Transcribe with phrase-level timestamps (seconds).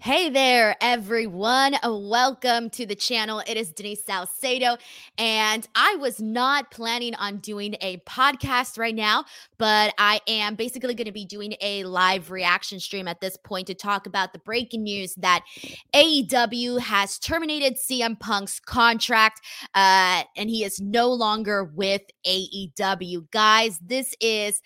[0.00, 1.74] Hey there, everyone.
[1.82, 3.42] Welcome to the channel.
[3.48, 4.76] It is Denise Salcedo,
[5.18, 9.24] and I was not planning on doing a podcast right now,
[9.58, 13.66] but I am basically going to be doing a live reaction stream at this point
[13.66, 15.44] to talk about the breaking news that
[15.92, 19.40] AEW has terminated CM Punk's contract
[19.74, 23.28] uh, and he is no longer with AEW.
[23.32, 24.62] Guys, this is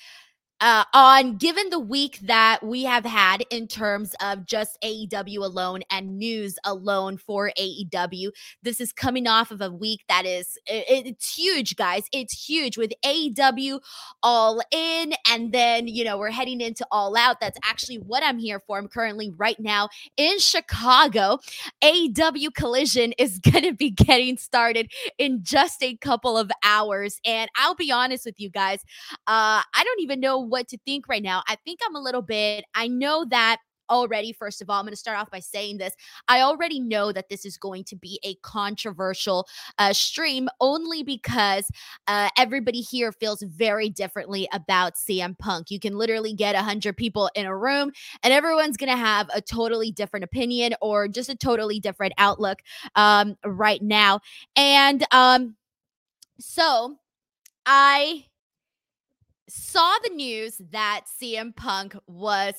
[0.63, 5.81] uh, on given the week that we have had in terms of just AEW alone
[5.91, 8.31] and news alone for AEW.
[8.63, 12.05] This is coming off of a week that is it, it's huge, guys.
[12.13, 13.81] It's huge with AEW
[14.23, 17.41] all in, and then you know we're heading into all out.
[17.41, 18.79] That's actually what I'm here for.
[18.79, 21.41] I'm currently right now in Chicago.
[21.83, 27.51] AEW Collision is going to be getting started in just a couple of hours, and
[27.57, 28.79] I'll be honest with you guys,
[29.27, 31.43] uh, I don't even know what to think right now.
[31.49, 33.59] I think I'm a little bit, I know that
[33.91, 35.95] already first of all i'm going to start off by saying this
[36.29, 39.47] i already know that this is going to be a controversial
[39.79, 41.71] uh, stream only because
[42.07, 47.31] uh, everybody here feels very differently about cm punk you can literally get 100 people
[47.35, 51.37] in a room and everyone's going to have a totally different opinion or just a
[51.37, 52.61] totally different outlook
[52.95, 54.21] um, right now
[54.57, 55.55] and um,
[56.39, 56.97] so
[57.67, 58.25] i
[59.55, 62.55] saw the news that CM Punk was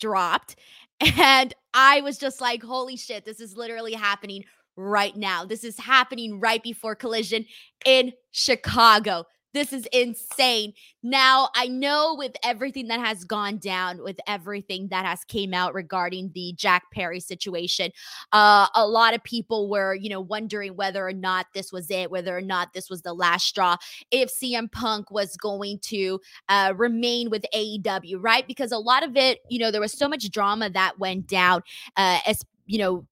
[0.00, 0.56] dropped
[1.18, 4.44] and I was just like, holy shit, this is literally happening
[4.76, 5.44] right now.
[5.44, 7.44] This is happening right before collision
[7.84, 9.24] in Chicago.
[9.52, 10.74] This is insane.
[11.02, 15.74] Now, I know with everything that has gone down, with everything that has came out
[15.74, 17.90] regarding the Jack Perry situation,
[18.32, 22.10] uh, a lot of people were, you know, wondering whether or not this was it,
[22.10, 23.76] whether or not this was the last straw,
[24.10, 28.46] if CM Punk was going to uh, remain with AEW, right?
[28.46, 31.62] Because a lot of it, you know, there was so much drama that went down,
[31.96, 33.04] uh, as you know,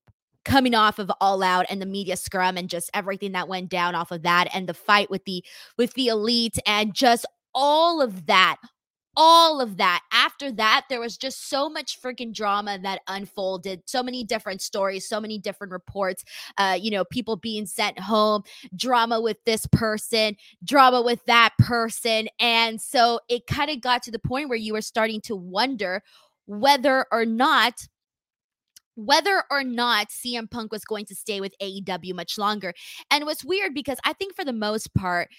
[0.49, 3.95] coming off of all out and the media scrum and just everything that went down
[3.95, 5.45] off of that and the fight with the
[5.77, 8.57] with the elite and just all of that
[9.21, 10.05] all of that.
[10.13, 15.07] After that there was just so much freaking drama that unfolded so many different stories
[15.07, 16.25] so many different reports
[16.57, 18.43] uh you know people being sent home
[18.75, 20.35] drama with this person
[20.65, 22.29] drama with that person.
[22.41, 26.03] And so it kind of got to the point where you were starting to wonder
[26.47, 27.87] whether or not
[28.99, 32.75] whether or not CM Punk was going to stay with AEW much longer.
[33.13, 35.31] And it was weird because I think for the most part,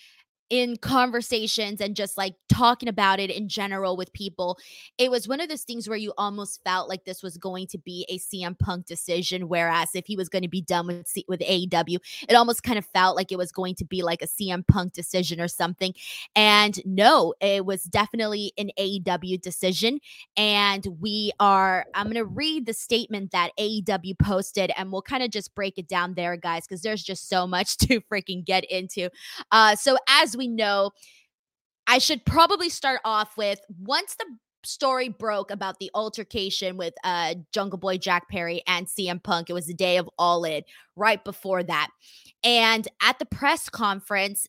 [0.50, 4.58] in conversations and just like talking about it in general with people,
[4.98, 7.78] it was one of those things where you almost felt like this was going to
[7.78, 9.48] be a CM Punk decision.
[9.48, 12.80] Whereas if he was going to be done with C- with AEW, it almost kind
[12.80, 15.94] of felt like it was going to be like a CM Punk decision or something.
[16.36, 20.00] And no, it was definitely an AEW decision.
[20.36, 25.24] And we are, I'm going to read the statement that AEW posted, and we'll kind
[25.24, 28.64] of just break it down there, guys, because there's just so much to freaking get
[28.66, 29.10] into.
[29.52, 30.92] Uh, so as we know,
[31.86, 34.26] I should probably start off with once the
[34.64, 39.50] story broke about the altercation with uh Jungle Boy Jack Perry and CM Punk.
[39.50, 40.64] It was the day of All In,
[40.96, 41.90] right before that.
[42.44, 44.48] And at the press conference,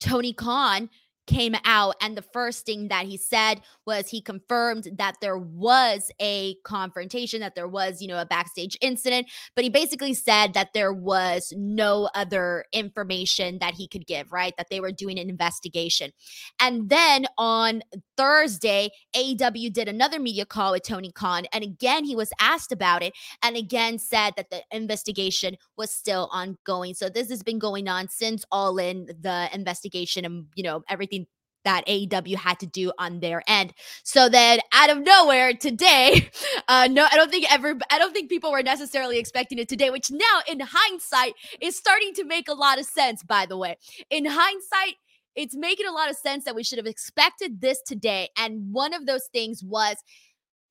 [0.00, 0.90] Tony Khan
[1.28, 6.10] came out and the first thing that he said was he confirmed that there was
[6.20, 10.72] a confrontation that there was you know a backstage incident but he basically said that
[10.72, 15.28] there was no other information that he could give right that they were doing an
[15.28, 16.12] investigation.
[16.60, 17.82] And then on
[18.18, 23.02] Thursday AEW did another media call with Tony Khan and again he was asked about
[23.02, 27.88] it and again said that the investigation was still ongoing so this has been going
[27.88, 31.26] on since all in the investigation and you know everything
[31.64, 33.74] that AEW had to do on their end.
[34.02, 36.30] So then out of nowhere today,
[36.68, 39.90] uh no, I don't think ever I don't think people were necessarily expecting it today,
[39.90, 43.76] which now in hindsight is starting to make a lot of sense, by the way.
[44.10, 44.94] In hindsight,
[45.38, 48.28] it's making a lot of sense that we should have expected this today.
[48.36, 49.96] And one of those things was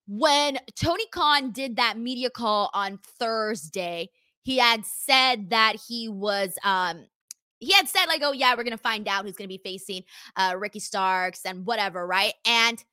[0.07, 4.09] when Tony Khan did that media call on Thursday,
[4.43, 7.05] he had said that he was um
[7.59, 10.03] he had said like, "Oh yeah, we're gonna find out who's gonna be facing
[10.35, 12.33] uh, Ricky Starks and whatever," right?
[12.45, 12.83] And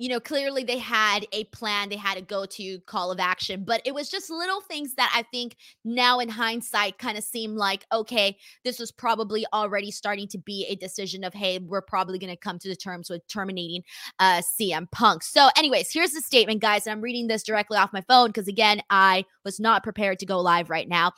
[0.00, 3.64] you know, clearly they had a plan, they had a go to call of action,
[3.64, 7.54] but it was just little things that I think now in hindsight kind of seem
[7.54, 12.18] like, okay, this was probably already starting to be a decision of, hey, we're probably
[12.18, 13.82] going to come to the terms with terminating
[14.20, 15.22] uh, CM Punk.
[15.22, 18.48] So, anyways, here's the statement, guys, and I'm reading this directly off my phone because,
[18.48, 21.12] again, I was not prepared to go live right now.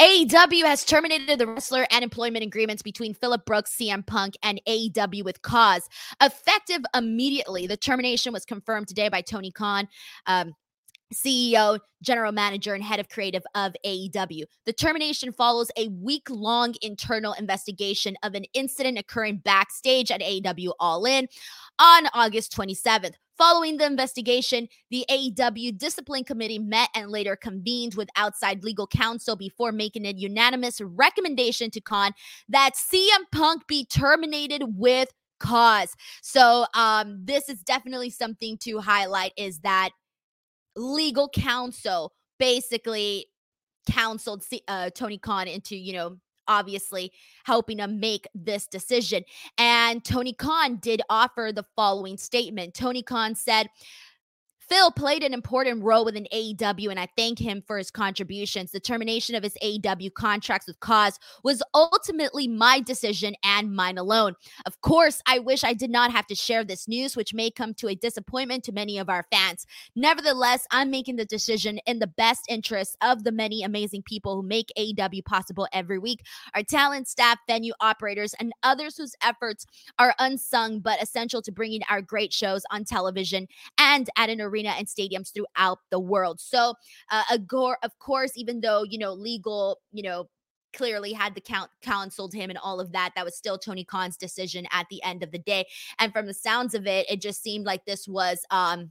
[0.00, 5.24] AEW has terminated the wrestler and employment agreements between Phillip Brooks, CM Punk, and AEW
[5.24, 5.88] with cause.
[6.20, 9.86] Effective immediately, the termination was confirmed today by Tony Khan.
[10.26, 10.54] Um,
[11.12, 14.44] CEO, general manager, and head of creative of AEW.
[14.66, 20.72] The termination follows a week long internal investigation of an incident occurring backstage at AEW
[20.80, 21.28] All In
[21.78, 23.14] on August 27th.
[23.36, 29.34] Following the investigation, the AEW Discipline Committee met and later convened with outside legal counsel
[29.34, 32.12] before making a unanimous recommendation to Khan
[32.48, 35.08] that CM Punk be terminated with
[35.40, 35.94] cause.
[36.22, 39.90] So, um, this is definitely something to highlight is that
[40.76, 43.26] legal counsel basically
[43.90, 46.16] counseled uh, Tony Khan into, you know,
[46.48, 47.12] obviously
[47.44, 49.24] helping him make this decision.
[49.58, 52.74] And Tony Khan did offer the following statement.
[52.74, 53.68] Tony Khan said,
[54.68, 58.72] Phil played an important role within AEW, and I thank him for his contributions.
[58.72, 64.36] The termination of his AEW contracts with Cause was ultimately my decision and mine alone.
[64.64, 67.74] Of course, I wish I did not have to share this news, which may come
[67.74, 69.66] to a disappointment to many of our fans.
[69.94, 74.42] Nevertheless, I'm making the decision in the best interest of the many amazing people who
[74.42, 76.24] make AEW possible every week
[76.54, 79.66] our talent, staff, venue operators, and others whose efforts
[79.98, 83.46] are unsung but essential to bringing our great shows on television
[83.78, 86.40] and at an arena and stadiums throughout the world.
[86.40, 86.74] So,
[87.10, 90.28] uh, Agor, of course, even though, you know, legal, you know,
[90.74, 93.12] clearly had the count counseled him and all of that.
[93.14, 95.66] That was still Tony Khan's decision at the end of the day.
[95.98, 98.90] And from the sounds of it, it just seemed like this was um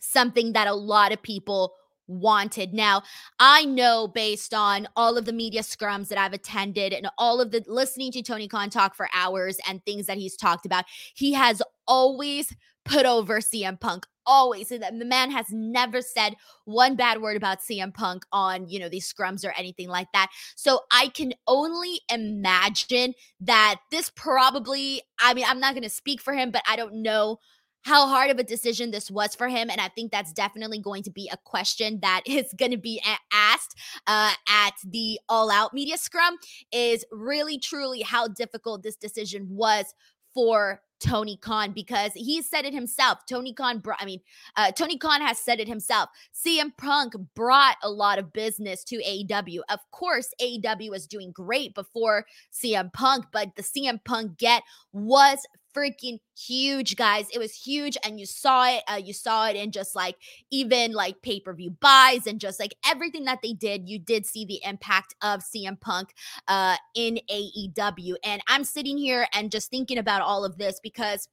[0.00, 1.74] something that a lot of people
[2.06, 2.74] wanted.
[2.74, 3.02] Now,
[3.38, 7.50] I know based on all of the media scrums that I've attended and all of
[7.50, 10.84] the listening to Tony Khan talk for hours and things that he's talked about,
[11.14, 12.54] he has always
[12.84, 16.34] put over CM Punk always and the man has never said
[16.64, 20.30] one bad word about CM Punk on, you know, these scrums or anything like that.
[20.56, 26.20] So I can only imagine that this probably I mean, I'm not going to speak
[26.20, 27.38] for him, but I don't know
[27.84, 29.68] how hard of a decision this was for him.
[29.68, 33.02] And I think that's definitely going to be a question that is going to be
[33.32, 36.36] asked uh, at the All Out Media Scrum
[36.72, 39.94] is really, truly how difficult this decision was
[40.32, 43.18] for Tony Khan because he said it himself.
[43.28, 44.20] Tony Khan, brought, I mean,
[44.56, 46.08] uh, Tony Khan has said it himself.
[46.34, 49.60] CM Punk brought a lot of business to AEW.
[49.68, 54.62] Of course, AEW was doing great before CM Punk, but the CM Punk get
[54.92, 55.38] was
[55.74, 57.26] freaking huge, guys.
[57.32, 58.82] It was huge, and you saw it.
[58.88, 60.16] Uh, you saw it in just like
[60.50, 63.88] even like pay per view buys and just like everything that they did.
[63.88, 66.14] You did see the impact of CM Punk
[66.48, 71.28] uh, in AEW, and I'm sitting here and just thinking about all of this because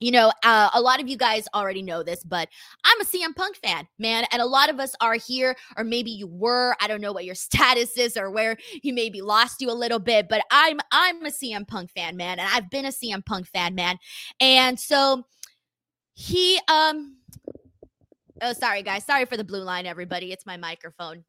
[0.00, 2.48] you know, uh, a lot of you guys already know this, but
[2.84, 4.24] I'm a CM Punk fan, man.
[4.32, 6.76] And a lot of us are here, or maybe you were.
[6.80, 9.98] I don't know what your status is or where he maybe lost you a little
[9.98, 12.38] bit, but I'm I'm a CM Punk fan, man.
[12.38, 13.98] And I've been a CM Punk fan, man.
[14.40, 15.24] And so
[16.14, 17.16] he um
[18.40, 20.32] oh sorry guys, sorry for the blue line, everybody.
[20.32, 21.24] It's my microphone.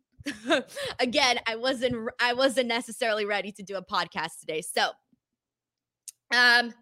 [1.00, 4.62] Again, I wasn't I wasn't necessarily ready to do a podcast today.
[4.62, 4.90] So
[6.34, 6.74] um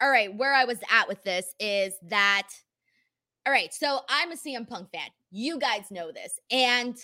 [0.00, 2.48] all right, where I was at with this is that,
[3.46, 5.08] all right, so I'm a CM Punk fan.
[5.30, 6.38] You guys know this.
[6.50, 6.96] And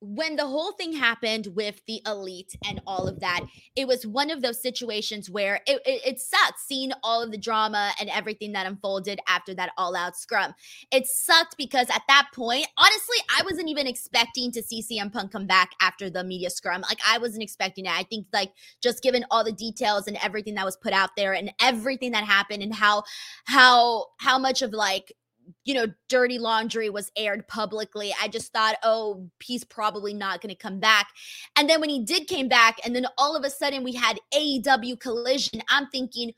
[0.00, 3.40] when the whole thing happened with the elite and all of that,
[3.76, 7.38] it was one of those situations where it, it, it sucked seeing all of the
[7.38, 10.54] drama and everything that unfolded after that all out scrum.
[10.90, 15.32] It sucked because at that point, honestly, I wasn't even expecting to see CM Punk
[15.32, 16.80] come back after the media scrum.
[16.80, 17.92] Like, I wasn't expecting it.
[17.92, 18.52] I think, like,
[18.82, 22.24] just given all the details and everything that was put out there and everything that
[22.24, 23.02] happened and how,
[23.44, 25.12] how, how much of like
[25.64, 30.54] you know, dirty laundry was aired publicly, I just thought, oh, he's probably not going
[30.54, 31.08] to come back.
[31.56, 34.18] And then when he did came back, and then all of a sudden we had
[34.34, 36.32] AEW collision, I'm thinking,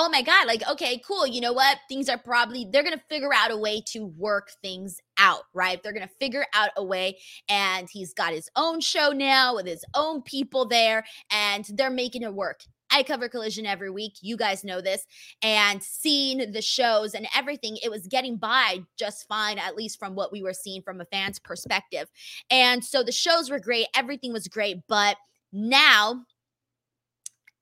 [0.00, 1.26] oh my God, like, okay, cool.
[1.26, 1.78] You know what?
[1.88, 5.82] Things are probably, they're going to figure out a way to work things out, right?
[5.82, 7.18] They're going to figure out a way.
[7.48, 12.22] And he's got his own show now with his own people there, and they're making
[12.22, 12.60] it work.
[12.90, 14.14] I cover Collision every week.
[14.20, 15.06] You guys know this.
[15.42, 20.14] And seeing the shows and everything, it was getting by just fine, at least from
[20.14, 22.08] what we were seeing from a fan's perspective.
[22.50, 23.86] And so the shows were great.
[23.94, 24.78] Everything was great.
[24.88, 25.16] But
[25.52, 26.24] now,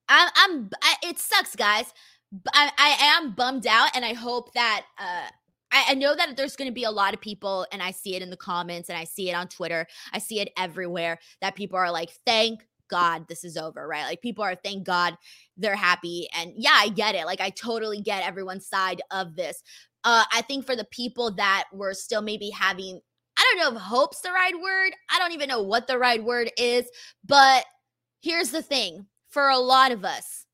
[0.09, 1.93] I'm, I'm I, it sucks, guys.
[2.53, 3.91] I, I am bummed out.
[3.95, 5.29] And I hope that, uh,
[5.73, 8.23] I, know that there's going to be a lot of people, and I see it
[8.23, 9.87] in the comments and I see it on Twitter.
[10.13, 14.05] I see it everywhere that people are like, thank God this is over, right?
[14.05, 15.17] Like people are, thank God
[15.57, 16.29] they're happy.
[16.35, 17.27] And yeah, I get it.
[17.27, 19.63] Like I totally get everyone's side of this.
[20.05, 23.01] Uh, I think for the people that were still maybe having,
[23.37, 24.93] I don't know if hope's the right word.
[25.11, 26.89] I don't even know what the right word is.
[27.25, 27.65] But
[28.23, 30.47] here's the thing for a lot of us,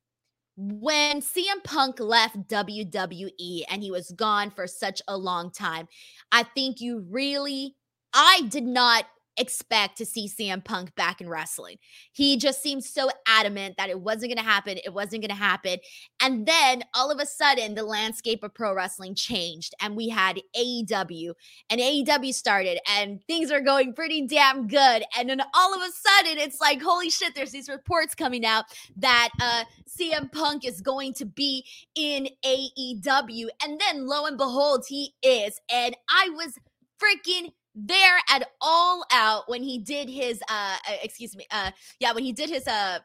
[0.55, 5.87] when CM Punk left WWE and he was gone for such a long time,
[6.31, 7.75] I think you really,
[8.13, 9.05] I did not
[9.37, 11.77] expect to see CM Punk back in wrestling.
[12.11, 14.77] He just seemed so adamant that it wasn't going to happen.
[14.83, 15.77] It wasn't going to happen.
[16.21, 20.39] And then all of a sudden, the landscape of pro wrestling changed and we had
[20.57, 21.33] AEW
[21.69, 25.03] and AEW started and things are going pretty damn good.
[25.17, 28.65] And then all of a sudden, it's like, holy shit, there's these reports coming out
[28.97, 33.47] that uh, CM Punk is going to be in AEW.
[33.63, 35.59] And then lo and behold, he is.
[35.71, 36.57] And I was
[37.01, 42.13] freaking there at all out when he did his uh, uh excuse me uh yeah
[42.13, 42.99] when he did his uh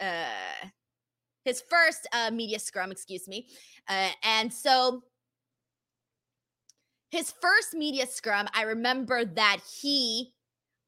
[0.00, 0.66] uh
[1.44, 3.48] his first uh media scrum excuse me
[3.88, 5.02] uh and so
[7.10, 10.32] his first media scrum i remember that he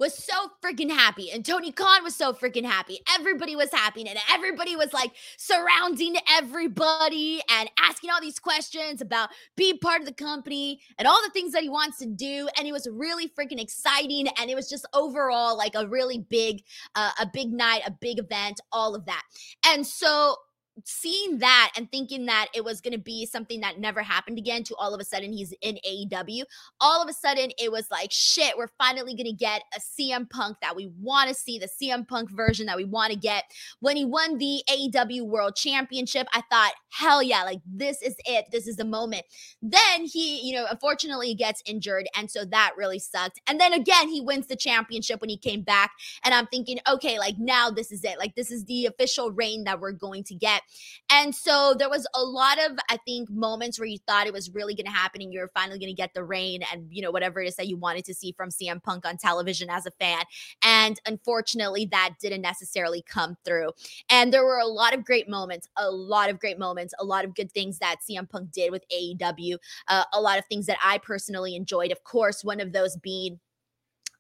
[0.05, 3.01] was so freaking happy and Tony Khan was so freaking happy.
[3.19, 9.31] Everybody was happy and everybody was like surrounding everybody and asking all these questions about
[9.57, 12.69] being part of the company and all the things that he wants to do and
[12.69, 16.63] it was really freaking exciting and it was just overall like a really big
[16.95, 19.23] uh, a big night, a big event, all of that.
[19.65, 20.37] And so
[20.85, 24.65] seeing that and thinking that it was going to be something that never happened again
[24.65, 26.43] to all of a sudden he's in AEW
[26.81, 30.29] all of a sudden it was like shit we're finally going to get a CM
[30.29, 33.45] Punk that we want to see the CM Punk version that we want to get.
[33.81, 38.47] When he won the AEW World Championship I thought hell yeah like this is it
[38.51, 39.25] this is the moment.
[39.63, 43.41] Then he you know unfortunately gets injured and so that really sucked.
[43.47, 45.93] And then again he wins the championship when he came back
[46.25, 49.65] and I'm thinking okay like now this is it like this is the official reign
[49.65, 50.63] that we're going to get
[51.11, 54.51] and so there was a lot of, I think, moments where you thought it was
[54.51, 57.11] really going to happen and you're finally going to get the reign and, you know,
[57.11, 59.91] whatever it is that you wanted to see from CM Punk on television as a
[59.93, 60.23] fan.
[60.63, 63.71] And unfortunately, that didn't necessarily come through.
[64.11, 67.25] And there were a lot of great moments, a lot of great moments, a lot
[67.25, 69.57] of good things that CM Punk did with AEW,
[69.89, 71.93] uh, a lot of things that I personally enjoyed.
[71.93, 73.41] Of course, one of those being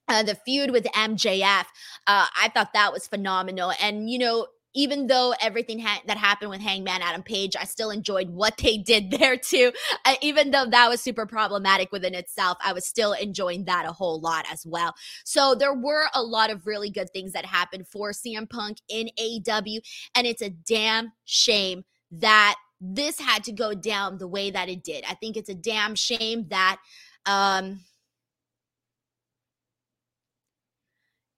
[0.08, 1.64] uh, the feud with MJF.
[2.06, 3.72] Uh, I thought that was phenomenal.
[3.80, 7.90] And, you know, even though everything ha- that happened with Hangman Adam Page, I still
[7.90, 9.72] enjoyed what they did there too.
[10.04, 13.92] Uh, even though that was super problematic within itself, I was still enjoying that a
[13.92, 14.94] whole lot as well.
[15.24, 19.08] So there were a lot of really good things that happened for CM Punk in
[19.18, 19.80] AEW,
[20.14, 24.84] and it's a damn shame that this had to go down the way that it
[24.84, 25.04] did.
[25.08, 26.78] I think it's a damn shame that
[27.26, 27.80] um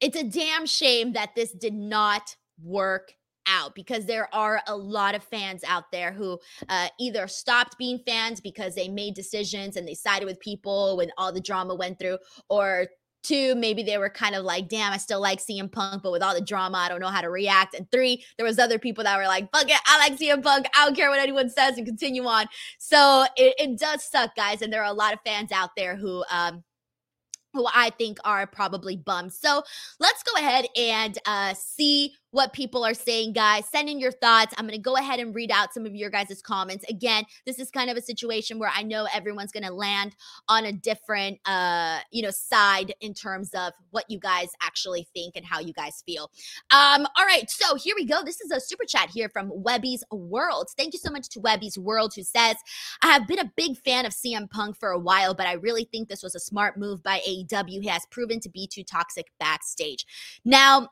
[0.01, 3.13] it's a damn shame that this did not work
[3.47, 6.39] out because there are a lot of fans out there who
[6.69, 11.11] uh, either stopped being fans because they made decisions and they sided with people when
[11.19, 12.87] all the drama went through, or
[13.27, 16.23] two, maybe they were kind of like, damn, I still like CM Punk, but with
[16.23, 17.75] all the drama, I don't know how to react.
[17.75, 20.67] And three, there was other people that were like, fuck it, I like CM Punk.
[20.75, 22.47] I don't care what anyone says and continue on.
[22.79, 24.63] So it, it does suck, guys.
[24.63, 26.63] And there are a lot of fans out there who um,
[27.53, 29.33] who I think are probably bummed.
[29.33, 29.63] So
[29.99, 33.65] let's go ahead and uh, see what people are saying, guys.
[33.69, 34.55] Send in your thoughts.
[34.59, 36.85] I'm going to go ahead and read out some of your guys' comments.
[36.89, 40.15] Again, this is kind of a situation where I know everyone's going to land
[40.49, 45.37] on a different, uh, you know, side in terms of what you guys actually think
[45.37, 46.31] and how you guys feel.
[46.71, 48.23] Um, all right, so here we go.
[48.25, 50.69] This is a super chat here from Webby's World.
[50.77, 52.57] Thank you so much to Webby's World, who says,
[53.03, 55.89] I have been a big fan of CM Punk for a while, but I really
[55.91, 57.83] think this was a smart move by AEW.
[57.83, 60.05] He has proven to be too toxic backstage.
[60.45, 60.89] Now,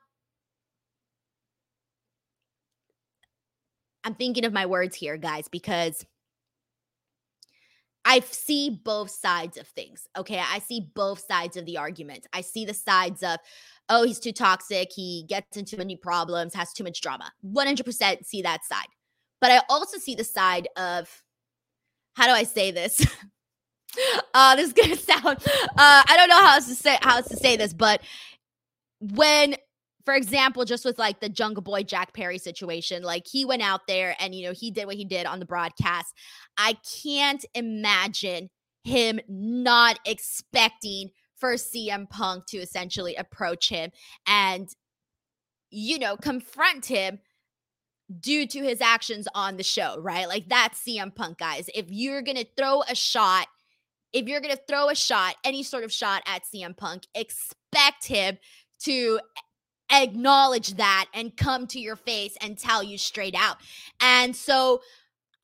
[4.04, 6.04] I'm thinking of my words here, guys, because
[8.04, 10.06] I see both sides of things.
[10.16, 10.38] Okay.
[10.38, 12.26] I see both sides of the argument.
[12.32, 13.38] I see the sides of,
[13.88, 14.92] oh, he's too toxic.
[14.94, 17.32] He gets into many problems, has too much drama.
[17.46, 18.88] 100% see that side.
[19.40, 21.22] But I also see the side of,
[22.14, 23.04] how do I say this?
[24.34, 25.38] uh, this is gonna sound.
[25.46, 28.00] Uh, I don't know how else to say how else to say this, but
[29.00, 29.56] when
[30.04, 33.86] for example, just with like the Jungle Boy Jack Perry situation, like he went out
[33.86, 36.14] there and, you know, he did what he did on the broadcast.
[36.58, 38.50] I can't imagine
[38.84, 43.90] him not expecting for CM Punk to essentially approach him
[44.26, 44.68] and,
[45.70, 47.18] you know, confront him
[48.20, 50.28] due to his actions on the show, right?
[50.28, 51.70] Like that's CM Punk, guys.
[51.74, 53.46] If you're going to throw a shot,
[54.12, 58.06] if you're going to throw a shot, any sort of shot at CM Punk, expect
[58.06, 58.38] him
[58.80, 59.18] to
[60.02, 63.56] acknowledge that and come to your face and tell you straight out.
[64.00, 64.80] And so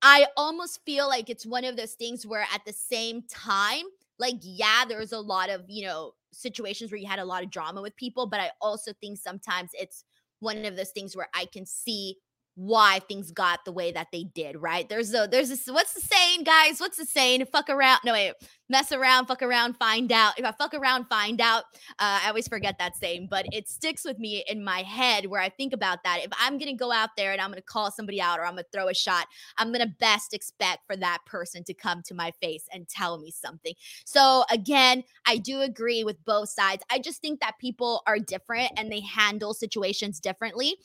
[0.02, 3.84] I almost feel like it's one of those things where at the same time,
[4.18, 7.50] like, yeah, there's a lot of, you know, situations where you had a lot of
[7.50, 10.04] drama with people, but I also think sometimes it's
[10.40, 12.16] one of those things where I can see
[12.54, 14.88] why things got the way that they did, right?
[14.88, 16.80] There's a there's a what's the saying, guys?
[16.80, 17.46] What's the saying?
[17.46, 18.00] Fuck around.
[18.04, 18.34] No, wait,
[18.70, 20.38] mess around, fuck around, find out.
[20.38, 21.64] If I fuck around, find out.
[21.98, 25.40] Uh, I always forget that saying, but it sticks with me in my head where
[25.40, 26.20] I think about that.
[26.22, 28.64] If I'm gonna go out there and I'm gonna call somebody out or I'm gonna
[28.72, 29.26] throw a shot,
[29.58, 33.30] I'm gonna best expect for that person to come to my face and tell me
[33.30, 33.74] something.
[34.04, 36.82] So again, I do agree with both sides.
[36.90, 40.76] I just think that people are different and they handle situations differently.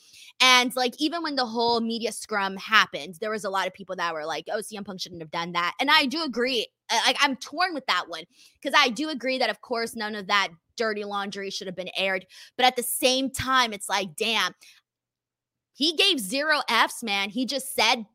[0.41, 3.95] And like even when the whole media scrum happened, there was a lot of people
[3.97, 7.17] that were like, "Oh, CM Punk shouldn't have done that," and I do agree like
[7.19, 8.23] I'm torn with that one
[8.61, 11.91] because I do agree that of course none of that dirty laundry should have been
[11.97, 12.25] aired,
[12.57, 14.53] but at the same time it's like damn
[15.73, 17.29] he gave zero Fs, man.
[17.29, 18.05] He just said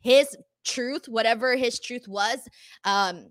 [0.00, 2.38] his truth, whatever his truth was.
[2.84, 3.30] Um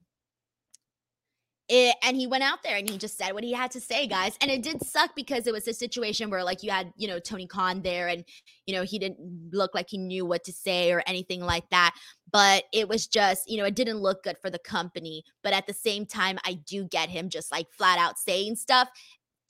[1.67, 4.05] it, and he went out there and he just said what he had to say,
[4.05, 4.37] guys.
[4.39, 7.19] And it did suck because it was a situation where, like, you had, you know,
[7.19, 8.23] Tony Khan there and,
[8.67, 9.17] you know, he didn't
[9.51, 11.95] look like he knew what to say or anything like that.
[12.35, 15.23] But it was just, you know, it didn't look good for the company.
[15.41, 18.89] But at the same time, I do get him just like flat out saying stuff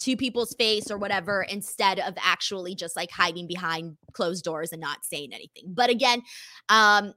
[0.02, 4.80] to people's face or whatever instead of actually just like hiding behind closed doors and
[4.80, 5.64] not saying anything.
[5.66, 6.22] But again,
[6.70, 7.16] um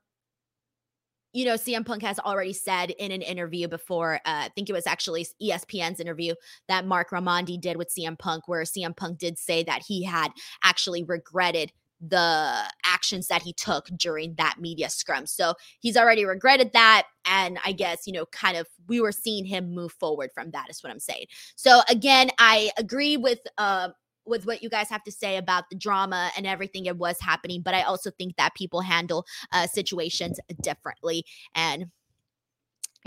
[1.35, 4.73] you know, CM Punk has already said in an interview before, uh, I think it
[4.73, 6.35] was actually ESPN's interview
[6.69, 10.31] that Marc Raimondi did with CM Punk, where CM Punk did say that he had
[10.65, 15.27] actually regretted the actions that he took during that media scrum.
[15.27, 17.07] So he's already regretted that.
[17.25, 20.71] And I guess, you know, kind of we were seeing him move forward from that,
[20.71, 21.27] is what I'm saying.
[21.57, 23.91] So again, I agree with uh
[24.27, 27.63] with what you guys have to say about the drama and everything it was happening
[27.63, 31.25] but i also think that people handle uh, situations differently
[31.55, 31.87] and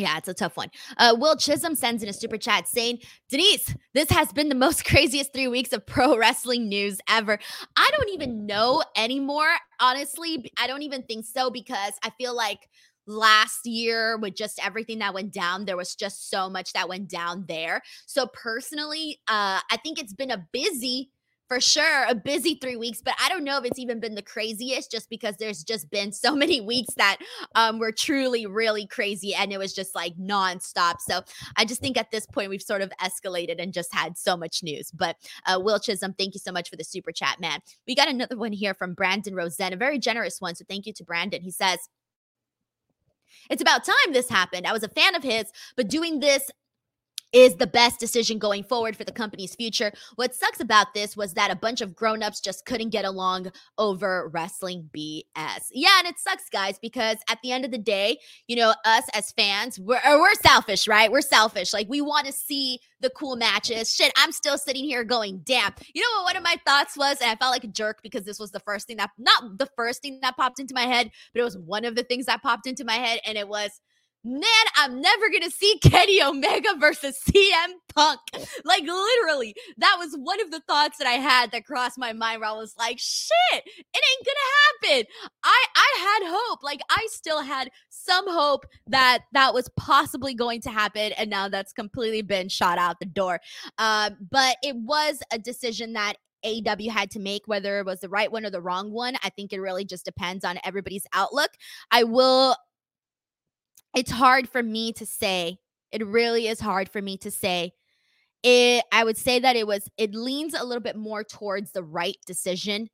[0.01, 0.69] yeah, it's a tough one.
[0.97, 4.83] Uh, Will Chisholm sends in a super chat saying, Denise, this has been the most
[4.85, 7.39] craziest three weeks of pro wrestling news ever.
[7.77, 10.51] I don't even know anymore, honestly.
[10.57, 12.67] I don't even think so because I feel like
[13.07, 17.09] last year with just everything that went down there was just so much that went
[17.09, 21.09] down there so personally uh i think it's been a busy
[21.51, 24.21] for sure a busy three weeks but i don't know if it's even been the
[24.21, 27.17] craziest just because there's just been so many weeks that
[27.55, 31.01] um were truly really crazy and it was just like nonstop.
[31.01, 31.19] So
[31.57, 34.63] i just think at this point we've sort of escalated and just had so much
[34.63, 34.91] news.
[34.91, 37.59] But uh will chisholm thank you so much for the super chat man.
[37.85, 40.93] We got another one here from brandon rosen a very generous one so thank you
[40.93, 41.41] to brandon.
[41.41, 41.79] He says
[43.49, 44.65] it's about time this happened.
[44.65, 46.49] I was a fan of his, but doing this
[47.33, 49.91] is the best decision going forward for the company's future.
[50.15, 54.29] What sucks about this was that a bunch of grown-ups just couldn't get along over
[54.33, 55.67] wrestling BS.
[55.71, 58.17] Yeah, and it sucks, guys, because at the end of the day,
[58.47, 61.11] you know, us as fans, we're we're selfish, right?
[61.11, 61.73] We're selfish.
[61.73, 63.93] Like we want to see the cool matches.
[63.93, 65.73] Shit, I'm still sitting here going, damn.
[65.93, 67.19] You know what one of my thoughts was?
[67.21, 69.69] And I felt like a jerk because this was the first thing that not the
[69.75, 72.41] first thing that popped into my head, but it was one of the things that
[72.41, 73.81] popped into my head, and it was
[74.23, 74.43] man,
[74.77, 78.19] I'm never going to see Kenny Omega versus CM Punk.
[78.63, 82.41] Like, literally, that was one of the thoughts that I had that crossed my mind
[82.41, 83.63] where I was like, shit, it
[83.95, 85.05] ain't going to happen.
[85.43, 86.63] I, I had hope.
[86.63, 91.11] Like, I still had some hope that that was possibly going to happen.
[91.13, 93.39] And now that's completely been shot out the door.
[93.77, 98.09] Uh, but it was a decision that AW had to make, whether it was the
[98.09, 99.15] right one or the wrong one.
[99.23, 101.51] I think it really just depends on everybody's outlook.
[101.91, 102.55] I will
[103.95, 105.59] it's hard for me to say.
[105.91, 107.73] It really is hard for me to say.
[108.43, 111.83] It I would say that it was it leans a little bit more towards the
[111.83, 112.89] right decision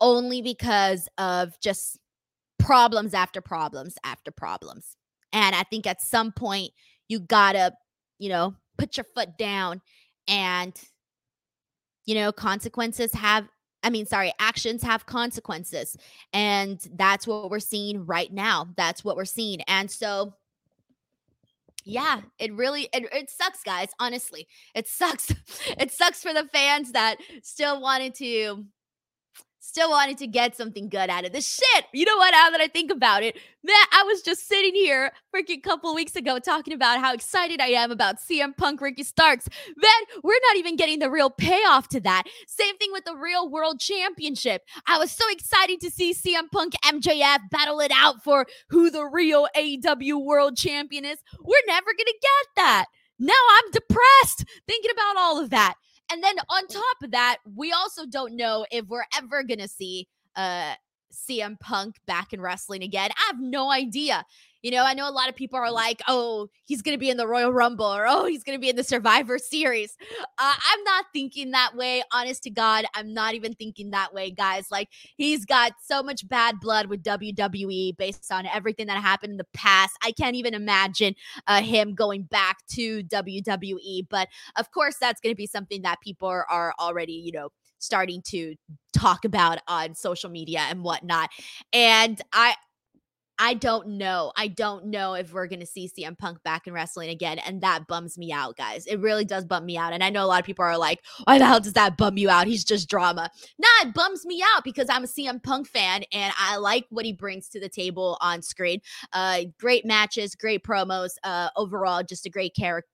[0.00, 1.98] only because of just
[2.58, 4.96] problems after problems after problems.
[5.32, 6.72] And I think at some point
[7.08, 7.72] you got to,
[8.18, 9.80] you know, put your foot down
[10.28, 10.74] and
[12.06, 13.48] you know, consequences have
[13.84, 15.96] I mean, sorry, actions have consequences.
[16.32, 18.68] And that's what we're seeing right now.
[18.76, 19.60] That's what we're seeing.
[19.62, 20.34] And so,
[21.84, 23.90] yeah, it really it, it sucks, guys.
[24.00, 25.30] Honestly, it sucks.
[25.78, 28.64] it sucks for the fans that still wanted to
[29.64, 31.86] still wanted to get something good out of this shit.
[31.92, 32.32] You know what?
[32.32, 35.94] Now that I think about it, man, I was just sitting here freaking a couple
[35.94, 39.48] weeks ago talking about how excited I am about CM Punk Ricky Starks.
[39.76, 42.24] Man, we're not even getting the real payoff to that.
[42.46, 44.62] Same thing with the real world championship.
[44.86, 49.04] I was so excited to see CM Punk MJF battle it out for who the
[49.06, 51.18] real AEW world champion is.
[51.40, 52.84] We're never to get that.
[53.18, 55.74] Now I'm depressed thinking about all of that.
[56.14, 59.66] And then on top of that, we also don't know if we're ever going to
[59.66, 60.74] see uh
[61.14, 63.10] CM Punk back in wrestling again?
[63.16, 64.24] I have no idea.
[64.64, 67.10] You know, I know a lot of people are like, oh, he's going to be
[67.10, 69.94] in the Royal Rumble or oh, he's going to be in the Survivor Series.
[70.38, 72.02] Uh, I'm not thinking that way.
[72.10, 74.68] Honest to God, I'm not even thinking that way, guys.
[74.70, 79.36] Like, he's got so much bad blood with WWE based on everything that happened in
[79.36, 79.98] the past.
[80.02, 81.14] I can't even imagine
[81.46, 84.06] uh, him going back to WWE.
[84.08, 87.50] But of course, that's going to be something that people are, are already, you know,
[87.84, 88.54] starting to
[88.92, 91.30] talk about on social media and whatnot.
[91.72, 92.54] And I
[93.38, 94.32] I don't know.
[94.36, 97.40] I don't know if we're going to see CM Punk back in wrestling again.
[97.40, 98.86] And that bums me out, guys.
[98.86, 99.92] It really does bum me out.
[99.92, 102.16] And I know a lot of people are like, why the hell does that bum
[102.16, 102.46] you out?
[102.46, 103.28] He's just drama.
[103.58, 107.04] Nah, it bums me out because I'm a CM Punk fan and I like what
[107.04, 108.80] he brings to the table on screen.
[109.12, 111.14] Uh, great matches, great promos.
[111.24, 112.84] Uh, overall, just a great char-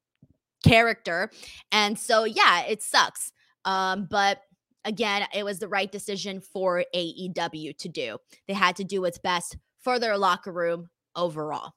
[0.64, 1.31] character.
[1.70, 3.33] And so, yeah, it sucks.
[3.66, 4.40] Um, but
[4.84, 8.18] again, it was the right decision for AEW to do.
[8.46, 11.72] They had to do what's best for their locker room overall.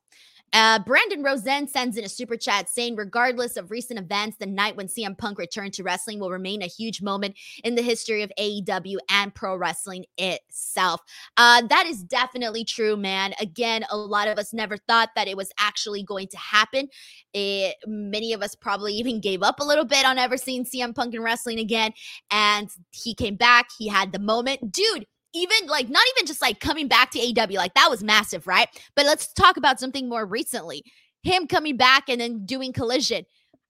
[0.53, 4.77] Uh, Brandon Rosen sends in a super chat saying, regardless of recent events, the night
[4.77, 8.31] when CM Punk returned to wrestling will remain a huge moment in the history of
[8.39, 11.01] AEW and pro wrestling itself.
[11.37, 13.33] Uh, that is definitely true, man.
[13.39, 16.87] Again, a lot of us never thought that it was actually going to happen.
[17.33, 20.93] It, many of us probably even gave up a little bit on ever seeing CM
[20.93, 21.93] Punk in wrestling again.
[22.29, 23.69] And he came back.
[23.77, 24.71] He had the moment.
[24.71, 28.47] Dude, even like not even just like coming back to AW, like that was massive,
[28.47, 28.67] right?
[28.95, 30.83] But let's talk about something more recently.
[31.23, 33.25] Him coming back and then doing collision.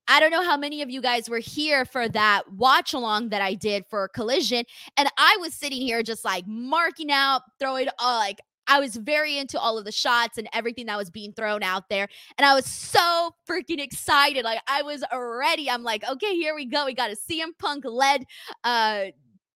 [0.07, 3.41] I don't know how many of you guys were here for that watch along that
[3.41, 4.65] I did for Collision.
[4.97, 9.37] And I was sitting here just like marking out, throwing all like, I was very
[9.37, 12.07] into all of the shots and everything that was being thrown out there.
[12.37, 14.45] And I was so freaking excited.
[14.45, 15.69] Like, I was ready.
[15.69, 16.85] I'm like, okay, here we go.
[16.85, 18.23] We got a CM Punk led
[18.63, 19.05] uh,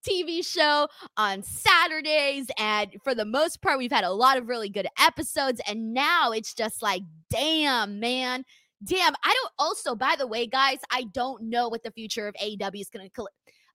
[0.08, 2.48] TV show on Saturdays.
[2.58, 5.62] And for the most part, we've had a lot of really good episodes.
[5.68, 8.44] And now it's just like, damn, man.
[8.84, 9.16] Damn.
[9.24, 12.82] I don't also, by the way, guys, I don't know what the future of AEW
[12.82, 13.28] is going to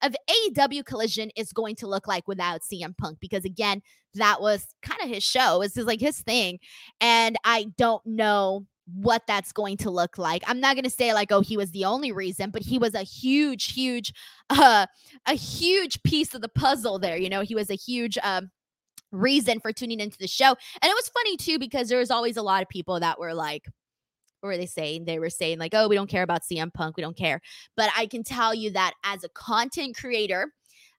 [0.02, 3.82] of AEW Collision is going to look like without CM Punk because again,
[4.14, 5.60] that was kind of his show.
[5.62, 6.58] This is like his thing.
[7.00, 10.42] And I don't know what that's going to look like.
[10.46, 12.94] I'm not going to say like oh he was the only reason, but he was
[12.94, 14.12] a huge huge
[14.50, 14.86] uh
[15.26, 17.42] a huge piece of the puzzle there, you know.
[17.42, 18.50] He was a huge um
[19.12, 20.48] reason for tuning into the show.
[20.48, 23.34] And it was funny too because there was always a lot of people that were
[23.34, 23.66] like
[24.40, 25.04] what were they saying?
[25.04, 26.96] They were saying like, "Oh, we don't care about CM Punk.
[26.96, 27.40] We don't care."
[27.76, 30.52] But I can tell you that as a content creator,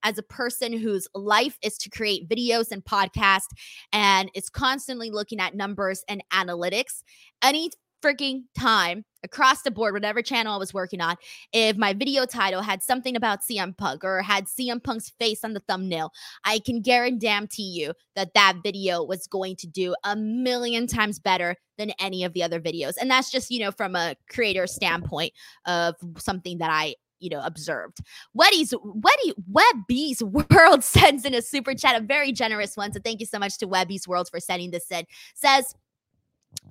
[0.03, 3.49] as a person whose life is to create videos and podcasts
[3.91, 7.03] and is constantly looking at numbers and analytics,
[7.41, 7.69] any
[8.03, 11.15] freaking time across the board, whatever channel I was working on,
[11.53, 15.53] if my video title had something about CM Punk or had CM Punk's face on
[15.53, 16.11] the thumbnail,
[16.43, 21.55] I can guarantee you that that video was going to do a million times better
[21.77, 22.93] than any of the other videos.
[22.99, 25.31] And that's just, you know, from a creator standpoint
[25.65, 27.99] of something that I you know observed.
[28.33, 32.91] Weddy's Weddy Webby's World sends in a super chat, a very generous one.
[32.91, 35.05] So thank you so much to Webby's World for sending this in.
[35.33, 35.73] Says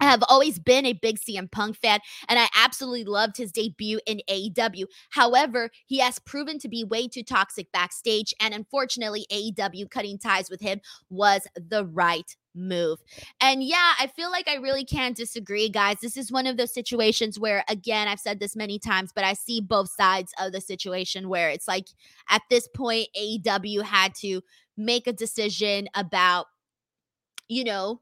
[0.01, 4.01] I have always been a big CM Punk fan, and I absolutely loved his debut
[4.07, 4.85] in AEW.
[5.11, 10.51] However, he has proven to be way too toxic backstage, and unfortunately, AEW cutting ties
[10.51, 13.01] with him was the right move.
[13.41, 15.97] And yeah, I feel like I really can't disagree, guys.
[16.01, 19.35] This is one of those situations where, again, I've said this many times, but I
[19.35, 21.87] see both sides of the situation where it's like
[22.29, 24.43] at this point, AEW had to
[24.77, 26.47] make a decision about,
[27.49, 28.01] you know,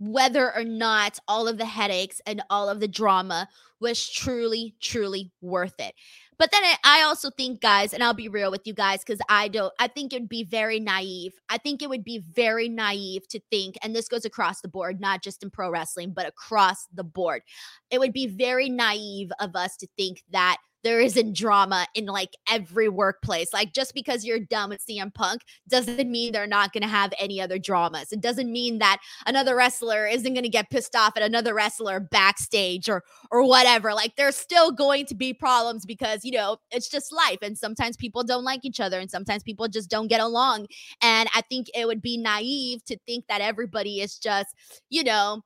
[0.00, 3.48] whether or not all of the headaches and all of the drama
[3.80, 5.94] was truly, truly worth it.
[6.38, 9.48] But then I also think, guys, and I'll be real with you guys because I
[9.48, 11.32] don't, I think it would be very naive.
[11.48, 15.00] I think it would be very naive to think, and this goes across the board,
[15.00, 17.42] not just in pro wrestling, but across the board.
[17.90, 22.36] It would be very naive of us to think that there isn't drama in like
[22.48, 23.52] every workplace.
[23.52, 27.12] Like just because you're done with CM Punk doesn't mean they're not going to have
[27.18, 28.12] any other dramas.
[28.12, 31.98] It doesn't mean that another wrestler isn't going to get pissed off at another wrestler
[32.00, 33.94] backstage or or whatever.
[33.94, 37.96] Like there's still going to be problems because, you know, it's just life and sometimes
[37.96, 40.66] people don't like each other and sometimes people just don't get along.
[41.02, 44.54] And I think it would be naive to think that everybody is just,
[44.90, 45.42] you know,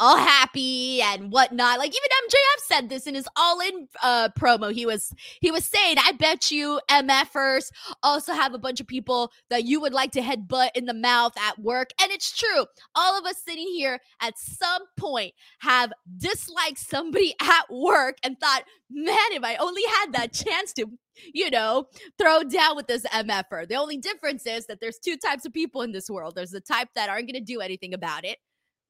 [0.00, 1.78] all happy and whatnot.
[1.78, 4.72] Like even MJF said this in his all in uh, promo.
[4.72, 7.70] He was he was saying, I bet you MFers
[8.02, 11.34] also have a bunch of people that you would like to headbutt in the mouth
[11.38, 11.90] at work.
[12.00, 12.64] And it's true.
[12.94, 18.62] All of us sitting here at some point have disliked somebody at work and thought,
[18.90, 20.86] man, if I only had that chance to
[21.34, 21.86] you know,
[22.18, 23.68] throw down with this MFer.
[23.68, 26.34] The only difference is that there's two types of people in this world.
[26.34, 28.38] There's the type that aren't going to do anything about it,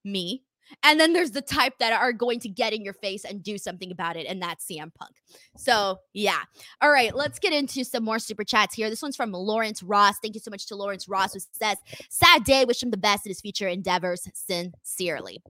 [0.04, 0.44] me,
[0.82, 3.58] and then there's the type that are going to get in your face and do
[3.58, 5.14] something about it, and that's CM Punk.
[5.56, 6.40] So, yeah.
[6.80, 8.90] All right, let's get into some more super chats here.
[8.90, 10.16] This one's from Lawrence Ross.
[10.22, 11.76] Thank you so much to Lawrence Ross, who says,
[12.08, 14.26] Sad day, wish him the best in his future endeavors.
[14.34, 15.42] Sincerely.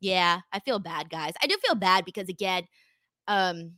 [0.00, 1.32] Yeah, I feel bad, guys.
[1.42, 2.64] I do feel bad because, again,
[3.28, 3.74] um,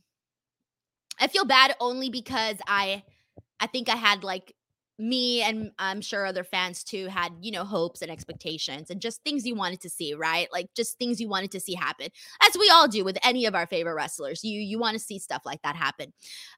[1.19, 3.03] I feel bad only because I
[3.59, 4.53] I think I had like
[4.97, 9.21] me and I'm sure other fans too had, you know, hopes and expectations and just
[9.23, 10.47] things you wanted to see, right?
[10.53, 12.07] Like just things you wanted to see happen.
[12.41, 14.43] As we all do with any of our favorite wrestlers.
[14.43, 16.13] You you want to see stuff like that happen.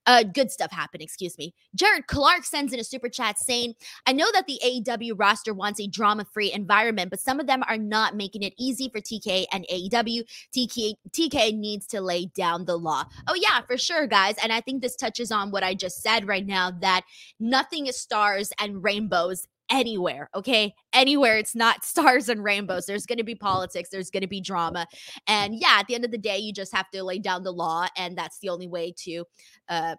[0.06, 1.54] Uh good stuff happen, excuse me.
[1.74, 3.74] Jared Clark sends in a super chat saying,
[4.06, 7.78] "I know that the AEW roster wants a drama-free environment, but some of them are
[7.78, 10.24] not making it easy for TK and AEW.
[10.56, 14.36] TK TK needs to lay down the law." Oh yeah, for sure, guys.
[14.44, 17.02] And I think this touches on what I just said right now that
[17.40, 20.74] nothing is star stars and rainbows anywhere, okay?
[20.94, 22.86] Anywhere it's not stars and rainbows.
[22.86, 24.88] There's going to be politics, there's going to be drama.
[25.28, 27.52] And yeah, at the end of the day, you just have to lay down the
[27.52, 29.26] law and that's the only way to
[29.70, 29.96] um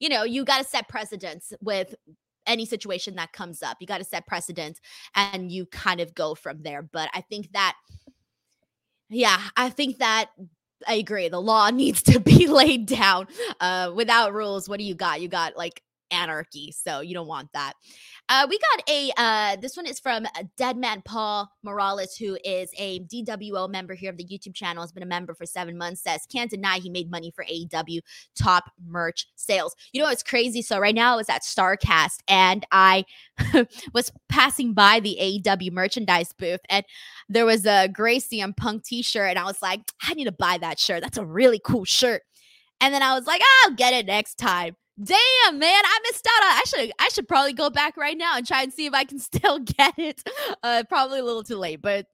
[0.00, 1.92] you know, you got to set precedents with
[2.46, 3.78] any situation that comes up.
[3.80, 4.80] You got to set precedents
[5.16, 6.82] and you kind of go from there.
[6.82, 7.74] But I think that
[9.10, 10.30] yeah, I think that
[10.86, 11.28] I agree.
[11.28, 13.26] The law needs to be laid down.
[13.60, 15.20] Uh, without rules, what do you got?
[15.20, 16.72] You got like anarchy.
[16.72, 17.74] So you don't want that.
[18.28, 22.70] Uh, we got a uh, this one is from uh, Deadman Paul Morales, who is
[22.78, 26.02] a DWO member here of the YouTube channel, has been a member for seven months.
[26.02, 28.00] Says can't deny he made money for AEW
[28.34, 29.74] top merch sales.
[29.92, 30.62] You know it's crazy.
[30.62, 33.04] So right now I was at Starcast and I
[33.92, 36.84] was passing by the AEW merchandise booth and
[37.28, 40.58] there was a gray CM Punk T-shirt, and I was like, I need to buy
[40.58, 41.02] that shirt.
[41.02, 42.22] That's a really cool shirt.
[42.80, 44.76] And then I was like, I'll get it next time.
[45.00, 46.42] Damn, man, I missed out.
[46.42, 49.04] I should I should probably go back right now and try and see if I
[49.04, 50.22] can still get it.
[50.64, 52.06] Uh, probably a little too late, but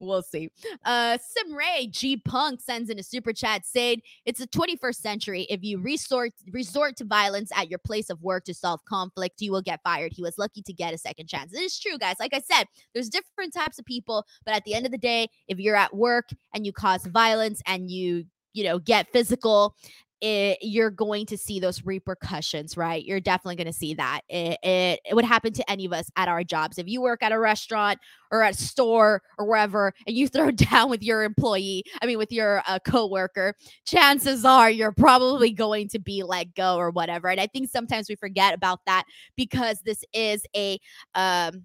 [0.00, 0.50] we'll see.
[0.84, 5.46] Uh, Simray G Punk sends in a super chat saying, "It's the 21st century.
[5.50, 9.52] If you resort resort to violence at your place of work to solve conflict, you
[9.52, 10.12] will get fired.
[10.12, 11.52] He was lucky to get a second chance.
[11.52, 12.16] It is true, guys.
[12.18, 15.28] Like I said, there's different types of people, but at the end of the day,
[15.46, 19.76] if you're at work and you cause violence and you you know get physical
[20.22, 23.04] it, you're going to see those repercussions, right?
[23.04, 24.20] You're definitely going to see that.
[24.28, 26.78] It, it, it, would happen to any of us at our jobs.
[26.78, 27.98] If you work at a restaurant
[28.30, 32.18] or at a store or wherever and you throw down with your employee, I mean,
[32.18, 37.28] with your uh, coworker, chances are you're probably going to be let go or whatever.
[37.28, 39.02] And I think sometimes we forget about that
[39.36, 40.78] because this is a,
[41.16, 41.64] um,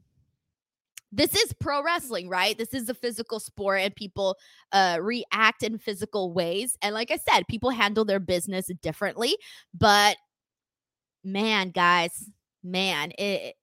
[1.18, 2.58] this is pro wrestling, right?
[2.58, 4.38] This is a physical sport and people
[4.72, 6.78] uh react in physical ways.
[6.82, 9.36] And like I said, people handle their business differently,
[9.74, 10.16] but
[11.24, 12.30] man, guys,
[12.64, 13.56] man, it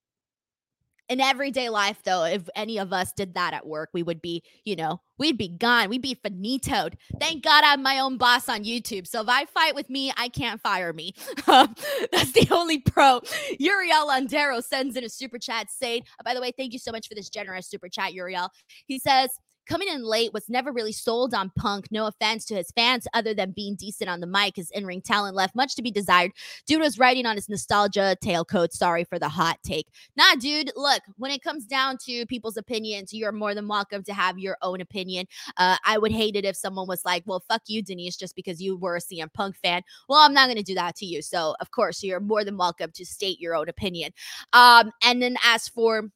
[1.09, 4.43] in everyday life though if any of us did that at work we would be
[4.65, 6.95] you know we'd be gone we'd be finitoed.
[7.21, 10.29] Thank god i'm my own boss on youtube so if i fight with me i
[10.29, 11.15] can't fire me.
[11.47, 13.21] That's the only pro.
[13.59, 16.93] Uriel landero sends in a super chat saying oh, by the way thank you so
[16.93, 18.49] much for this generous super chat uriel.
[18.87, 19.31] He says
[19.67, 21.87] coming in late was never really sold on Punk.
[21.91, 25.01] No offense to his fans, other than being decent on the mic, his in ring
[25.01, 26.33] talent left much to be desired.
[26.67, 28.73] Dude was writing on his nostalgia tailcoat.
[28.73, 29.89] Sorry for the hot take.
[30.17, 34.15] Nah, dude, look, when it comes down to people's opinions, you're more than welcome to
[34.15, 35.27] have your own opinion.
[35.57, 38.61] Uh, I would hate it if someone was like, well, fuck you, Denise, just because
[38.61, 39.83] you were a CM Punk fan.
[40.09, 41.23] Well, I'm not going to do that to you.
[41.23, 44.13] So, of course, you're more than welcome to state your own opinion.
[44.53, 46.11] Um, and then as for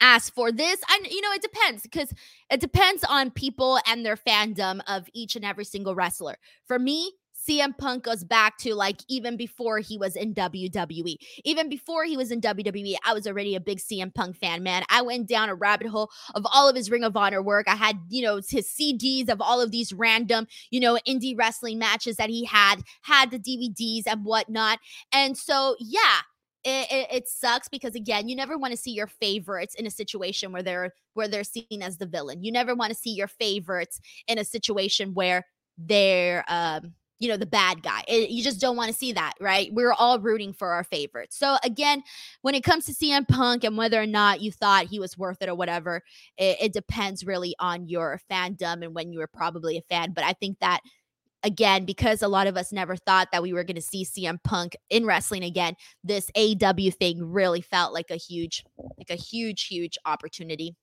[0.00, 2.12] as for this i you know it depends because
[2.50, 7.12] it depends on people and their fandom of each and every single wrestler for me
[7.48, 11.16] CM Punk goes back to like even before he was in WWE.
[11.44, 14.84] Even before he was in WWE, I was already a big CM Punk fan, man.
[14.90, 17.68] I went down a rabbit hole of all of his Ring of Honor work.
[17.68, 21.78] I had, you know, his CDs of all of these random, you know, indie wrestling
[21.78, 24.78] matches that he had, had the DVDs and whatnot.
[25.12, 26.20] And so, yeah,
[26.66, 29.90] it, it, it, sucks because again you never want to see your favorites in a
[29.90, 33.28] situation where they're where they're seen as the villain you never want to see your
[33.28, 35.46] favorites in a situation where
[35.78, 38.04] they're um you know, the bad guy.
[38.06, 39.72] It, you just don't want to see that, right?
[39.72, 41.38] We're all rooting for our favorites.
[41.38, 42.02] So, again,
[42.42, 45.40] when it comes to CM Punk and whether or not you thought he was worth
[45.40, 46.02] it or whatever,
[46.36, 50.12] it, it depends really on your fandom and when you were probably a fan.
[50.12, 50.80] But I think that
[51.46, 54.42] again, because a lot of us never thought that we were going to see CM
[54.42, 58.64] Punk in wrestling again, this AEW thing really felt like a huge,
[58.98, 60.74] like a huge, huge opportunity.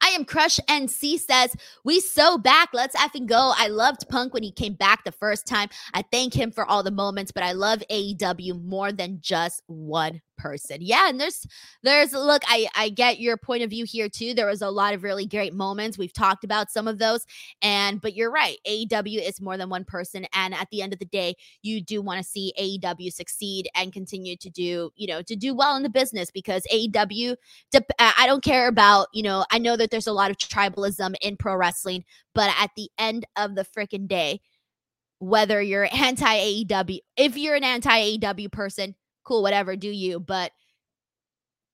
[0.00, 2.70] I am Crush NC says, We so back.
[2.72, 3.52] Let's effing go.
[3.56, 5.68] I loved Punk when he came back the first time.
[5.92, 10.22] I thank him for all the moments, but I love AEW more than just one
[10.36, 10.78] person.
[10.80, 11.46] Yeah, and there's
[11.82, 14.34] there's look, I I get your point of view here too.
[14.34, 15.98] There was a lot of really great moments.
[15.98, 17.26] We've talked about some of those
[17.62, 18.58] and but you're right.
[18.68, 22.02] AEW is more than one person and at the end of the day, you do
[22.02, 25.82] want to see AEW succeed and continue to do, you know, to do well in
[25.82, 27.36] the business because AEW
[27.98, 31.36] I don't care about, you know, I know that there's a lot of tribalism in
[31.36, 34.40] pro wrestling, but at the end of the freaking day,
[35.18, 38.94] whether you're anti AEW, if you're an anti AEW person,
[39.26, 40.20] cool, whatever, do you.
[40.20, 40.52] But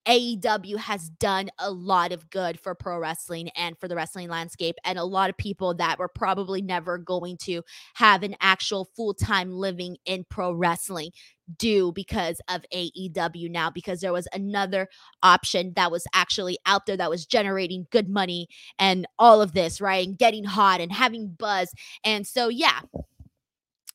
[0.06, 4.74] AEW has done a lot of good for pro wrestling and for the wrestling landscape,
[4.84, 7.62] and a lot of people that were probably never going to
[7.94, 11.12] have an actual full time living in pro wrestling
[11.58, 14.88] do because of AEW now, because there was another
[15.22, 19.80] option that was actually out there that was generating good money and all of this,
[19.80, 20.06] right?
[20.06, 21.72] And getting hot and having buzz.
[22.04, 22.80] And so, yeah,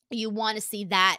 [0.09, 1.17] you want to see that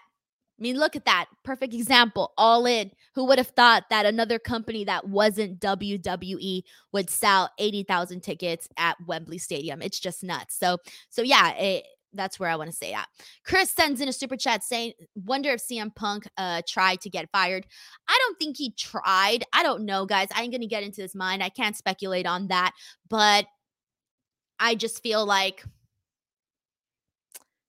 [0.59, 1.27] I mean, look at that.
[1.44, 2.33] Perfect example.
[2.37, 2.90] All in.
[3.14, 8.97] Who would have thought that another company that wasn't WWE would sell 80,000 tickets at
[9.07, 9.83] Wembley Stadium?
[9.83, 10.57] It's just nuts.
[10.59, 10.79] So,
[11.11, 13.07] so yeah, it, that's where I want to say that.
[13.44, 17.31] Chris sends in a super chat saying, "Wonder if CM Punk uh tried to get
[17.31, 17.66] fired."
[18.09, 19.44] I don't think he tried.
[19.53, 20.29] I don't know, guys.
[20.35, 21.42] I ain't gonna get into his mind.
[21.42, 22.73] I can't speculate on that,
[23.09, 23.47] but
[24.59, 25.64] I just feel like,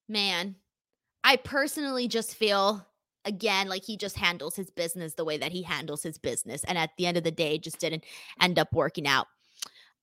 [0.07, 0.55] man,
[1.23, 2.85] I personally just feel
[3.25, 6.77] again like he just handles his business the way that he handles his business and
[6.77, 8.05] at the end of the day just didn't
[8.39, 9.27] end up working out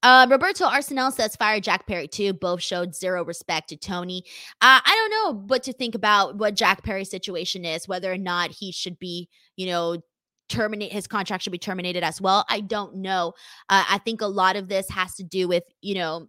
[0.02, 2.32] uh, Roberto Arsenal says fire Jack Perry too.
[2.32, 4.22] Both showed zero respect to Tony.
[4.60, 8.18] Uh, I don't know what to think about what Jack Perry's situation is, whether or
[8.18, 9.96] not he should be, you know,
[10.48, 12.44] terminate his contract should be terminated as well.
[12.48, 13.32] I don't know.
[13.68, 16.28] Uh, I think a lot of this has to do with, you know,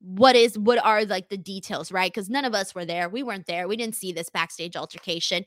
[0.00, 2.12] what is what are like the details right?
[2.12, 5.44] Because none of us were there we weren't there we didn't see this backstage altercation.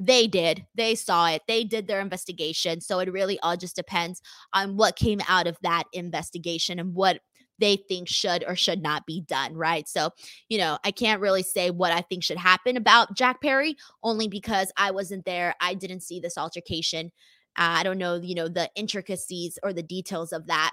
[0.00, 4.22] They did they saw it they did their investigation so it really all just depends
[4.52, 7.20] on what came out of that investigation and what
[7.58, 9.86] they think should or should not be done right?
[9.86, 10.10] So
[10.48, 14.28] you know i can't really say what i think should happen about jack perry only
[14.28, 17.12] because i wasn't there i didn't see this altercation.
[17.56, 20.72] Uh, i don't know you know the intricacies or the details of that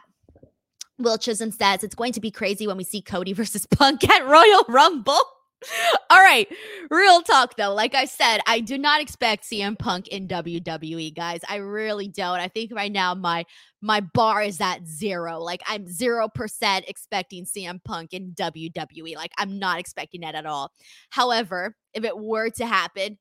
[0.99, 4.25] Will Chisholm says it's going to be crazy when we see Cody versus Punk at
[4.25, 5.21] Royal Rumble.
[6.09, 6.47] All right,
[6.91, 7.73] real talk though.
[7.73, 11.41] Like I said, I do not expect CM Punk in WWE, guys.
[11.49, 12.39] I really don't.
[12.39, 13.45] I think right now my
[13.81, 15.39] my bar is at zero.
[15.39, 19.15] Like I'm zero percent expecting CM Punk in WWE.
[19.15, 20.71] Like I'm not expecting that at all.
[21.09, 23.17] However, if it were to happen,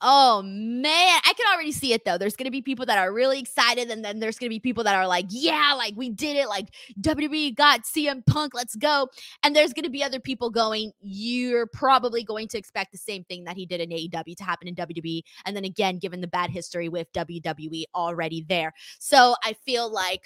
[0.00, 2.18] Oh man, I can already see it though.
[2.18, 4.94] There's gonna be people that are really excited, and then there's gonna be people that
[4.94, 6.48] are like, "Yeah, like we did it!
[6.48, 6.68] Like
[7.00, 9.08] WWE got CM Punk, let's go!"
[9.42, 13.42] And there's gonna be other people going, "You're probably going to expect the same thing
[13.44, 16.50] that he did in AEW to happen in WWE." And then again, given the bad
[16.50, 20.24] history with WWE already there, so I feel like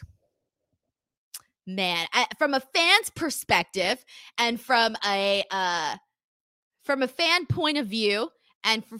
[1.66, 4.04] man I, from a fan's perspective
[4.36, 5.96] and from a uh
[6.84, 8.30] from a fan point of view
[8.64, 8.98] and for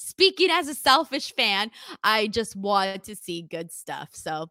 [0.00, 1.70] speaking as a selfish fan,
[2.02, 4.10] I just want to see good stuff.
[4.12, 4.50] So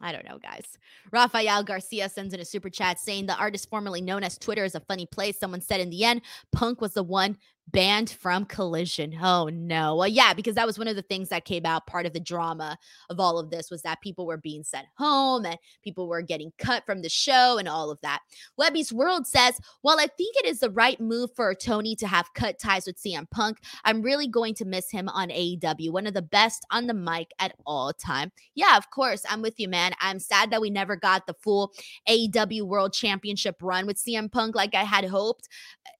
[0.00, 0.78] I don't know, guys.
[1.12, 4.74] Rafael Garcia sends in a super chat saying the artist formerly known as Twitter is
[4.74, 5.38] a funny place.
[5.38, 7.36] Someone said in the end, Punk was the one
[7.72, 9.16] banned from collision.
[9.20, 9.96] Oh no.
[9.96, 12.20] Well yeah because that was one of the things that came out part of the
[12.20, 12.78] drama
[13.08, 16.52] of all of this was that people were being sent home and people were getting
[16.58, 18.20] cut from the show and all of that.
[18.56, 22.32] Webby's world says while i think it is the right move for tony to have
[22.34, 26.14] cut ties with cm punk i'm really going to miss him on aew one of
[26.14, 28.32] the best on the mic at all time.
[28.54, 29.92] Yeah of course i'm with you man.
[30.00, 31.72] I'm sad that we never got the full
[32.08, 35.48] aew world championship run with cm punk like i had hoped.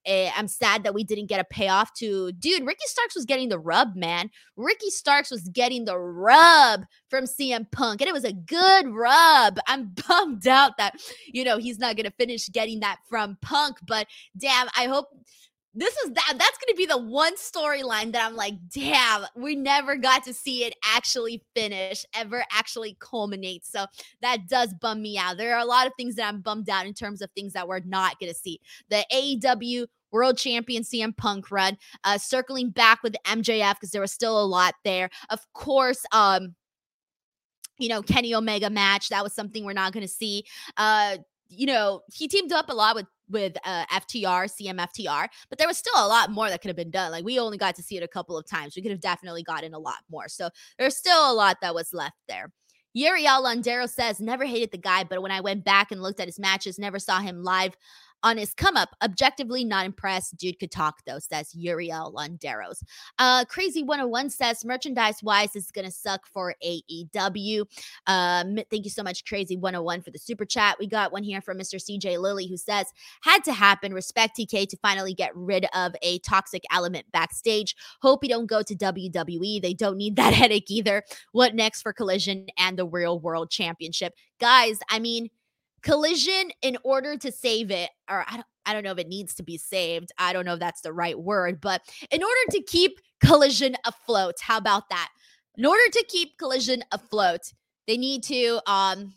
[0.06, 3.50] Eh, i'm sad that we didn't get a payoff to dude, Ricky Starks was getting
[3.50, 4.30] the rub, man.
[4.56, 9.58] Ricky Starks was getting the rub from CM Punk, and it was a good rub.
[9.66, 10.94] I'm bummed out that,
[11.26, 14.06] you know, he's not to finish getting that from Punk, but
[14.38, 15.08] damn, I hope
[15.74, 19.54] this is that that's going to be the one storyline that I'm like, damn, we
[19.54, 23.66] never got to see it actually finish, ever actually culminate.
[23.66, 23.84] So
[24.22, 25.36] that does bum me out.
[25.36, 27.68] There are a lot of things that I'm bummed out in terms of things that
[27.68, 28.60] we're not going to see.
[28.88, 34.12] The AEW World Champion CM Punk run, uh, circling back with MJF because there was
[34.12, 35.10] still a lot there.
[35.28, 36.54] Of course, um,
[37.78, 39.08] you know, Kenny Omega match.
[39.08, 40.44] That was something we're not going to see.
[40.76, 41.16] Uh,
[41.48, 45.78] you know, he teamed up a lot with with uh, FTR, CMFTR, but there was
[45.78, 47.12] still a lot more that could have been done.
[47.12, 48.74] Like we only got to see it a couple of times.
[48.74, 50.28] We could have definitely gotten a lot more.
[50.28, 52.50] So there's still a lot that was left there.
[52.92, 56.26] Uriel Landero says, never hated the guy, but when I went back and looked at
[56.26, 57.76] his matches, never saw him live
[58.22, 58.90] on his come up.
[59.02, 60.36] Objectively not impressed.
[60.36, 62.82] Dude could talk though, says Uriel Landeros.
[63.18, 67.64] Uh, Crazy 101 says merchandise wise is gonna suck for AEW.
[68.06, 70.76] Um, thank you so much, Crazy 101, for the super chat.
[70.78, 71.76] We got one here from Mr.
[71.76, 72.86] CJ Lilly who says
[73.22, 73.94] had to happen.
[73.94, 77.74] Respect TK to finally get rid of a toxic element backstage.
[78.02, 79.62] Hope he don't go to WWE.
[79.62, 81.02] They don't need that headache either.
[81.32, 84.14] What next for Collision and the Real World Championship?
[84.38, 85.28] Guys, I mean,
[85.82, 89.34] collision in order to save it or I don't I don't know if it needs
[89.36, 90.12] to be saved.
[90.18, 94.34] I don't know if that's the right word, but in order to keep collision afloat,
[94.40, 95.08] how about that?
[95.56, 97.40] In order to keep collision afloat,
[97.86, 99.14] they need to um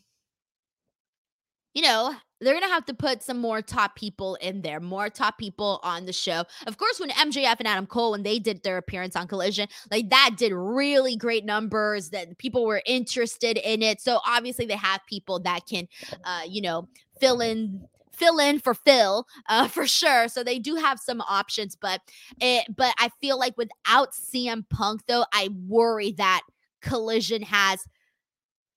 [1.73, 5.37] you know, they're to have to put some more top people in there, more top
[5.37, 6.43] people on the show.
[6.67, 10.09] Of course, when MJF and Adam Cole, when they did their appearance on Collision, like
[10.09, 14.01] that did really great numbers that people were interested in it.
[14.01, 15.87] So obviously, they have people that can,
[16.23, 16.87] uh, you know,
[17.19, 20.27] fill in fill in for Phil uh, for sure.
[20.27, 22.01] So they do have some options, but
[22.39, 26.41] it, but I feel like without CM Punk though, I worry that
[26.81, 27.85] Collision has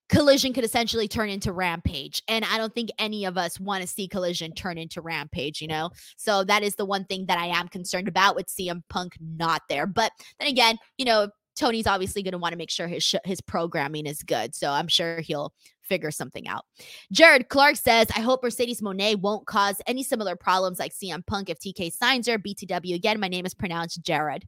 [0.09, 2.22] Collision could essentially turn into Rampage.
[2.28, 5.68] And I don't think any of us want to see Collision turn into Rampage, you
[5.68, 5.90] know?
[6.16, 9.62] So that is the one thing that I am concerned about with CM Punk not
[9.68, 9.86] there.
[9.86, 13.14] But then again, you know, Tony's obviously going to want to make sure his sh-
[13.24, 14.54] his programming is good.
[14.54, 15.52] So I'm sure he'll
[15.87, 16.64] figure something out.
[17.12, 21.49] Jared Clark says, I hope Mercedes Moné won't cause any similar problems like CM Punk
[21.49, 22.39] if TK signs her.
[22.39, 23.20] BTW again.
[23.20, 24.47] My name is pronounced Jared.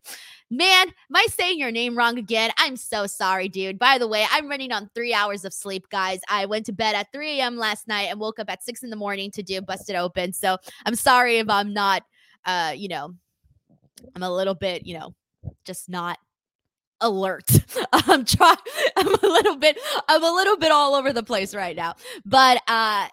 [0.50, 2.50] Man, am I saying your name wrong again?
[2.58, 3.78] I'm so sorry, dude.
[3.78, 6.20] By the way, I'm running on three hours of sleep, guys.
[6.28, 7.56] I went to bed at 3 a.m.
[7.56, 10.32] last night and woke up at 6 in the morning to do Busted Open.
[10.32, 12.02] So I'm sorry if I'm not,
[12.44, 13.14] uh, you know,
[14.14, 15.14] I'm a little bit, you know,
[15.64, 16.18] just not
[17.00, 17.48] alert.
[17.92, 18.56] I'm trying
[18.96, 19.78] I'm a little bit
[20.08, 21.94] I'm a little bit all over the place right now.
[22.24, 23.08] But uh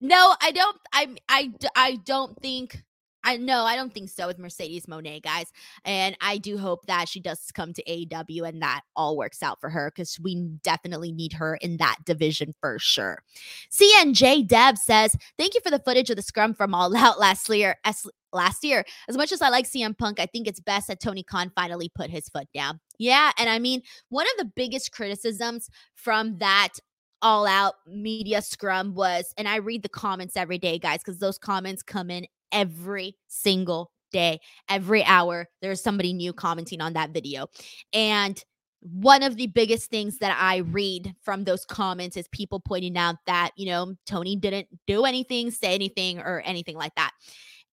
[0.00, 2.82] no, I don't I I I don't think
[3.24, 5.52] I no, I don't think so with Mercedes Moné, guys.
[5.84, 9.60] And I do hope that she does come to AEW and that all works out
[9.60, 13.22] for her because we definitely need her in that division for sure.
[13.70, 17.48] CNJ Dev says, Thank you for the footage of the scrum from All Out last
[17.48, 17.76] year.
[17.84, 18.84] As, last year.
[19.08, 21.90] As much as I like CM Punk, I think it's best that Tony Khan finally
[21.94, 22.80] put his foot down.
[22.98, 23.32] Yeah.
[23.38, 26.74] And I mean, one of the biggest criticisms from that
[27.22, 31.38] all out media scrum was, and I read the comments every day, guys, because those
[31.38, 35.48] comments come in every single day, every hour.
[35.62, 37.46] There's somebody new commenting on that video.
[37.92, 38.42] And
[38.80, 43.16] one of the biggest things that I read from those comments is people pointing out
[43.26, 47.12] that, you know, Tony didn't do anything, say anything, or anything like that.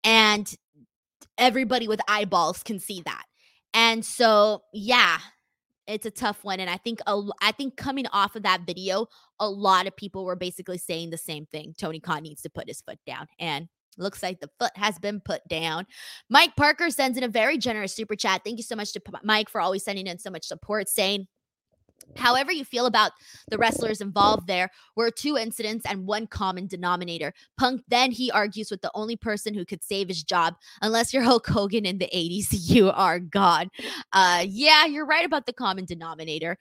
[0.03, 0.53] And
[1.37, 3.23] everybody with eyeballs can see that.
[3.73, 5.19] And so, yeah,
[5.87, 9.07] it's a tough one and i think a, i think coming off of that video
[9.39, 12.67] a lot of people were basically saying the same thing tony khan needs to put
[12.67, 13.67] his foot down and
[13.97, 15.85] looks like the foot has been put down
[16.29, 19.49] mike parker sends in a very generous super chat thank you so much to mike
[19.49, 21.27] for always sending in so much support saying
[22.15, 23.11] However, you feel about
[23.49, 27.33] the wrestlers involved there were two incidents and one common denominator.
[27.57, 31.23] Punk then he argues with the only person who could save his job, unless you're
[31.23, 33.69] Hulk Hogan in the 80s, you are God.
[34.13, 36.57] Uh, yeah, you're right about the common denominator.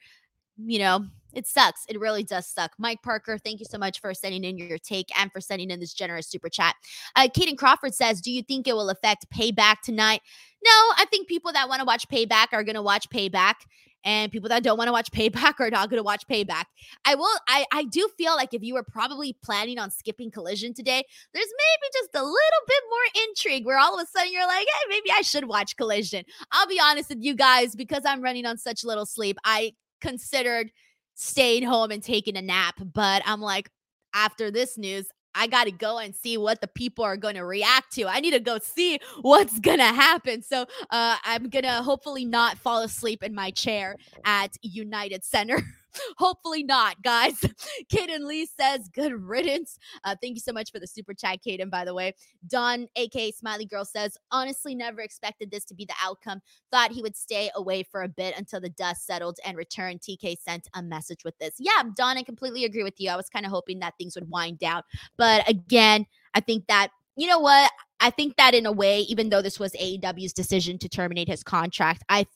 [0.57, 1.85] You know, it sucks.
[1.87, 2.71] It really does suck.
[2.77, 5.79] Mike Parker, thank you so much for sending in your take and for sending in
[5.79, 6.75] this generous super chat.
[7.15, 10.21] Uh, Kaden Crawford says, Do you think it will affect payback tonight?
[10.63, 13.55] No, I think people that want to watch payback are going to watch payback
[14.03, 16.65] and people that don't want to watch payback are not going to watch payback
[17.05, 20.73] i will i i do feel like if you were probably planning on skipping collision
[20.73, 21.03] today
[21.33, 24.65] there's maybe just a little bit more intrigue where all of a sudden you're like
[24.65, 28.45] hey maybe i should watch collision i'll be honest with you guys because i'm running
[28.45, 30.71] on such little sleep i considered
[31.19, 33.69] staying home and taking a nap but i'm like
[34.13, 35.07] after this news
[35.37, 38.07] I got to go and see what the people are going to react to.
[38.07, 40.41] I need to go see what's going to happen.
[40.41, 43.95] So uh, I'm going to hopefully not fall asleep in my chair
[44.25, 45.61] at United Center.
[46.17, 47.35] Hopefully not, guys.
[47.93, 49.77] Kaden Lee says, good riddance.
[50.03, 52.13] Uh, thank you so much for the super chat, Kaden, by the way.
[52.47, 56.41] Don, aka Smiley Girl, says, honestly, never expected this to be the outcome.
[56.71, 59.99] Thought he would stay away for a bit until the dust settled and return.
[59.99, 61.55] TK sent a message with this.
[61.59, 63.09] Yeah, Don, I completely agree with you.
[63.09, 64.83] I was kind of hoping that things would wind down.
[65.17, 67.71] But again, I think that, you know what?
[67.99, 71.43] I think that in a way, even though this was AEW's decision to terminate his
[71.43, 72.27] contract, I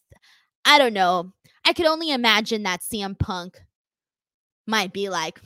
[0.66, 1.34] I don't know.
[1.66, 3.62] I could only imagine that CM Punk
[4.68, 5.40] might be like,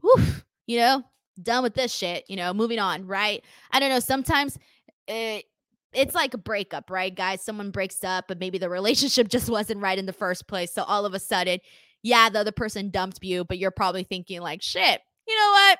[0.00, 0.22] whew,
[0.66, 1.04] you know,
[1.42, 3.42] done with this shit, you know, moving on, right?
[3.70, 4.00] I don't know.
[4.00, 4.58] Sometimes
[5.06, 5.44] it,
[5.92, 7.42] it's like a breakup, right, guys?
[7.42, 10.72] Someone breaks up, but maybe the relationship just wasn't right in the first place.
[10.72, 11.60] So all of a sudden,
[12.02, 15.78] yeah, the other person dumped you, but you're probably thinking, like, shit, you know what?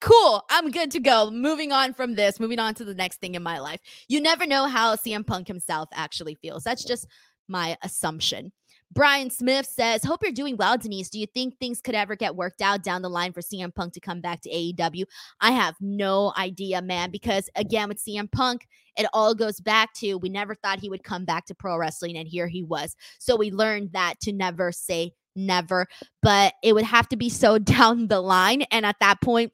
[0.00, 1.30] Cool, I'm good to go.
[1.30, 3.80] Moving on from this, moving on to the next thing in my life.
[4.08, 6.64] You never know how CM Punk himself actually feels.
[6.64, 7.06] That's just
[7.48, 8.52] my assumption.
[8.94, 11.10] Brian Smith says, Hope you're doing well, Denise.
[11.10, 13.92] Do you think things could ever get worked out down the line for CM Punk
[13.94, 15.04] to come back to AEW?
[15.40, 20.14] I have no idea, man, because again, with CM Punk, it all goes back to
[20.14, 22.94] we never thought he would come back to pro wrestling, and here he was.
[23.18, 25.88] So we learned that to never say never,
[26.22, 28.62] but it would have to be so down the line.
[28.70, 29.52] And at that point,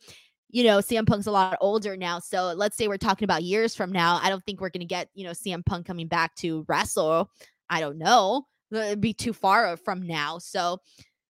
[0.50, 2.18] you know, CM Punk's a lot older now.
[2.18, 4.18] So let's say we're talking about years from now.
[4.22, 7.30] I don't think we're going to get, you know, CM Punk coming back to wrestle.
[7.70, 8.46] I don't know.
[8.72, 10.38] It'd be too far from now.
[10.38, 10.78] So,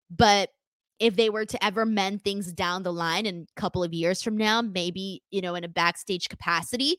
[0.09, 0.49] but
[0.99, 4.21] if they were to ever mend things down the line in a couple of years
[4.21, 6.97] from now, maybe, you know, in a backstage capacity,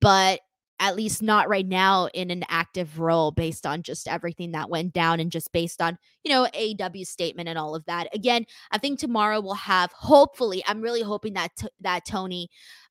[0.00, 0.40] but
[0.78, 4.94] at least not right now in an active role based on just everything that went
[4.94, 8.08] down and just based on, you know, AEW statement and all of that.
[8.14, 12.48] Again, I think tomorrow we'll have hopefully, I'm really hoping that t- that Tony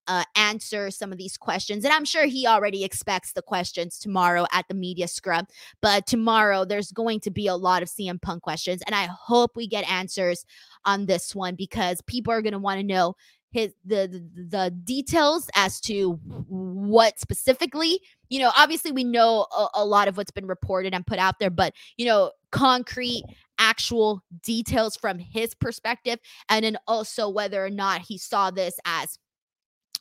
[0.07, 1.85] uh, answer some of these questions.
[1.85, 5.45] And I'm sure he already expects the questions tomorrow at the media scrum.
[5.81, 8.81] But tomorrow, there's going to be a lot of CM Punk questions.
[8.85, 10.45] And I hope we get answers
[10.85, 13.15] on this one because people are going to want to know
[13.51, 16.13] his the, the the details as to
[16.47, 21.07] what specifically you know obviously we know a, a, lot of what's been reported and
[21.07, 23.23] put out there but you know concrete
[23.57, 29.17] actual details from his perspective and then also whether or not he saw this as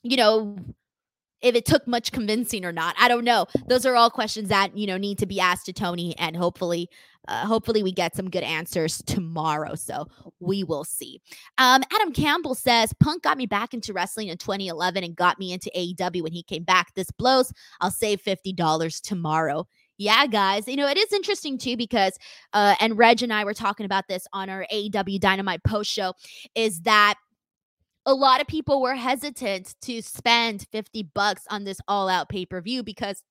[0.03, 0.57] you know
[1.41, 2.97] if it took much convincing or not.
[2.99, 3.47] I don't know.
[3.69, 6.91] Those are all questions that, you know, need to be asked to Tony and hopefully
[7.29, 9.75] uh, hopefully we get some good answers tomorrow.
[9.75, 10.09] So
[10.41, 11.21] we will see.
[11.59, 15.53] Um, Adam Campbell says Punk got me back into wrestling in 2011 and got me
[15.53, 16.95] into AEW when he came back.
[16.95, 17.53] This blows.
[17.81, 19.67] I'll save $50 tomorrow.
[19.99, 20.67] Yeah, guys.
[20.69, 22.17] You know, it is interesting too because,
[22.53, 26.15] uh, and Reg and I were talking about this on our AEW Dynamite post show,
[26.55, 27.17] is that
[28.09, 32.47] a lot of people were hesitant to spend 50 bucks on this all out pay
[32.47, 33.23] per view because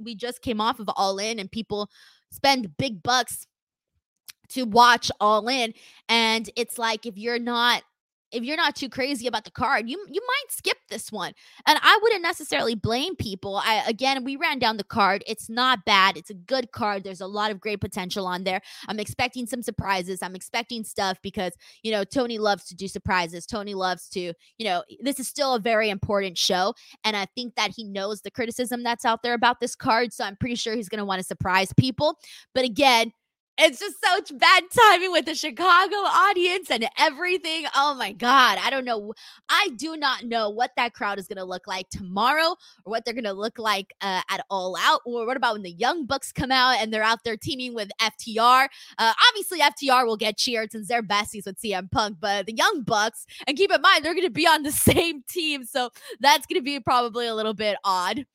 [0.00, 1.88] we just came off of All In and people
[2.32, 3.46] spend big bucks
[4.48, 5.72] to watch All In.
[6.08, 7.84] And it's like, if you're not
[8.32, 11.32] if you're not too crazy about the card, you you might skip this one.
[11.66, 13.56] And I wouldn't necessarily blame people.
[13.56, 15.22] I again, we ran down the card.
[15.26, 16.16] It's not bad.
[16.16, 17.04] It's a good card.
[17.04, 18.60] There's a lot of great potential on there.
[18.88, 20.22] I'm expecting some surprises.
[20.22, 21.52] I'm expecting stuff because,
[21.82, 23.46] you know, Tony loves to do surprises.
[23.46, 24.20] Tony loves to,
[24.58, 28.22] you know, this is still a very important show and I think that he knows
[28.22, 31.04] the criticism that's out there about this card, so I'm pretty sure he's going to
[31.04, 32.18] want to surprise people.
[32.54, 33.12] But again,
[33.56, 37.66] it's just such bad timing with the Chicago audience and everything.
[37.74, 38.58] Oh my God.
[38.62, 39.14] I don't know.
[39.48, 43.04] I do not know what that crowd is going to look like tomorrow or what
[43.04, 45.02] they're going to look like uh, at All Out.
[45.04, 47.90] Or what about when the Young Bucks come out and they're out there teaming with
[48.00, 48.66] FTR?
[48.98, 52.82] Uh, obviously, FTR will get cheered since they're besties with CM Punk, but the Young
[52.82, 55.64] Bucks, and keep in mind, they're going to be on the same team.
[55.64, 58.26] So that's going to be probably a little bit odd.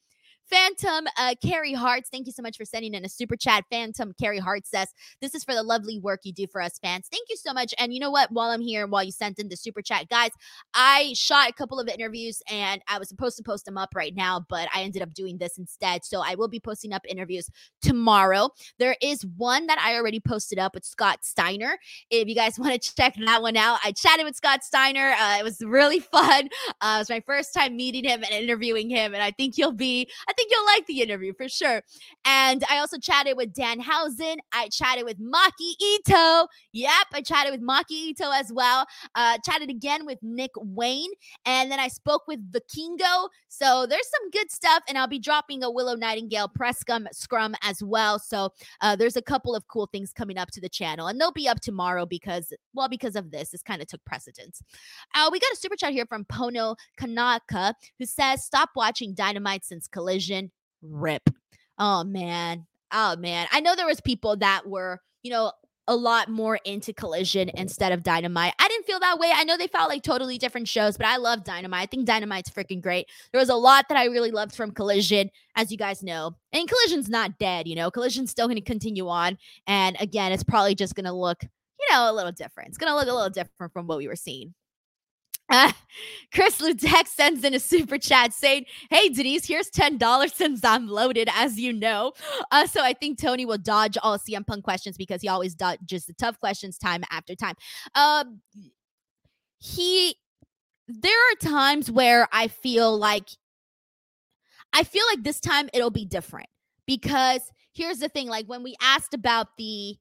[0.50, 3.66] Phantom uh, Carrie Hearts, thank you so much for sending in a super chat.
[3.70, 4.88] Phantom Carrie Hearts says,
[5.22, 7.08] This is for the lovely work you do for us fans.
[7.12, 7.74] Thank you so much.
[7.78, 8.32] And you know what?
[8.32, 10.32] While I'm here, while you sent in the super chat, guys,
[10.74, 14.16] I shot a couple of interviews and I was supposed to post them up right
[14.16, 16.04] now, but I ended up doing this instead.
[16.04, 17.50] So I will be posting up interviews
[17.82, 18.50] tomorrow.
[18.80, 21.78] There is one that I already posted up with Scott Steiner.
[22.10, 25.14] If you guys want to check that one out, I chatted with Scott Steiner.
[25.20, 26.50] Uh, it was really fun.
[26.82, 29.14] Uh, it was my first time meeting him and interviewing him.
[29.14, 31.82] And I think you'll be, I think you'll like the interview for sure.
[32.26, 34.38] And I also chatted with Danhausen.
[34.52, 36.48] I chatted with Maki Ito.
[36.74, 38.86] Yep, I chatted with Maki Ito as well.
[39.16, 41.12] Uh, chatted again with Nick Wayne.
[41.46, 43.30] And then I spoke with the Kingo.
[43.48, 44.84] So there's some good stuff.
[44.88, 48.20] And I'll be dropping a Willow Nightingale press scrum, scrum as well.
[48.20, 51.08] So uh, there's a couple of cool things coming up to the channel.
[51.08, 53.50] And they'll be up tomorrow because, well, because of this.
[53.50, 54.62] This kind of took precedence.
[55.16, 59.66] Uh, we got a super chat here from Pono Kanaka who says, Stop watching Dynamite
[59.66, 60.29] since Collision
[60.82, 61.30] rip.
[61.78, 62.66] Oh man.
[62.92, 63.48] Oh man.
[63.52, 65.52] I know there was people that were, you know,
[65.90, 68.54] a lot more into Collision instead of Dynamite.
[68.60, 69.32] I didn't feel that way.
[69.34, 71.82] I know they felt like totally different shows, but I love Dynamite.
[71.82, 73.08] I think Dynamite's freaking great.
[73.32, 76.36] There was a lot that I really loved from Collision, as you guys know.
[76.54, 77.90] And Collision's not dead, you know.
[77.90, 79.40] Collision's still going to continue on.
[79.66, 82.70] And again, it's probably just going to look, you know, a little different.
[82.70, 84.54] It's going to look a little different from what we were seeing.
[85.50, 85.72] Uh,
[86.34, 91.30] Chris Ludek sends in a super chat saying, Hey, Denise, here's $10 since I'm loaded,
[91.34, 92.14] as you know.
[92.52, 96.06] Uh, so I think Tony will dodge all CM Punk questions because he always dodges
[96.06, 97.56] the tough questions time after time.
[97.96, 98.42] Um,
[99.60, 100.16] he,
[100.88, 103.30] there are times where I feel like,
[104.72, 106.48] I feel like this time it'll be different
[106.86, 107.42] because
[107.74, 109.98] here's the thing like when we asked about the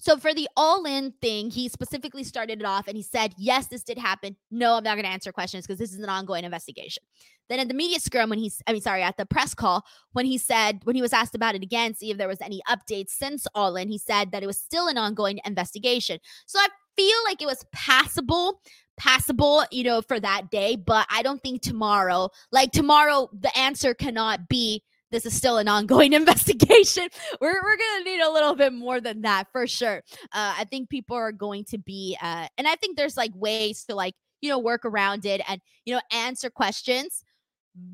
[0.00, 3.66] so for the all in thing, he specifically started it off and he said, Yes,
[3.66, 4.36] this did happen.
[4.50, 7.02] No, I'm not going to answer questions because this is an ongoing investigation.
[7.48, 10.26] Then at the media scrum, when he's, I mean, sorry, at the press call, when
[10.26, 13.10] he said, when he was asked about it again, see if there was any updates
[13.10, 16.18] since all in, he said that it was still an ongoing investigation.
[16.46, 18.60] So I feel like it was passable
[18.98, 23.94] passable, you know, for that day, but I don't think tomorrow, like tomorrow, the answer
[23.94, 27.08] cannot be this is still an ongoing investigation.
[27.40, 30.02] We're, we're going to need a little bit more than that for sure.
[30.32, 33.84] Uh, I think people are going to be, uh, and I think there's like ways
[33.84, 37.24] to like, you know, work around it and, you know, answer questions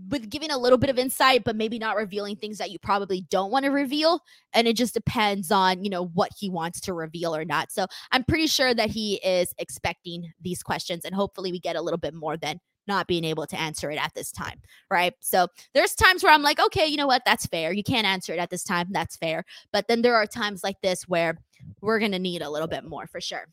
[0.09, 3.23] with giving a little bit of insight, but maybe not revealing things that you probably
[3.31, 4.21] don't want to reveal.
[4.53, 7.71] And it just depends on, you know, what he wants to reveal or not.
[7.71, 11.83] So I'm pretty sure that he is expecting these questions and hopefully we get a
[11.83, 14.61] little bit more than not being able to answer it at this time,
[14.91, 15.15] right?
[15.21, 17.23] So there's times where I'm like, okay, you know what?
[17.25, 17.73] That's fair.
[17.73, 18.89] You can't answer it at this time.
[18.91, 19.45] That's fair.
[19.73, 21.39] But then there are times like this where
[21.81, 23.47] we're going to need a little bit more for sure.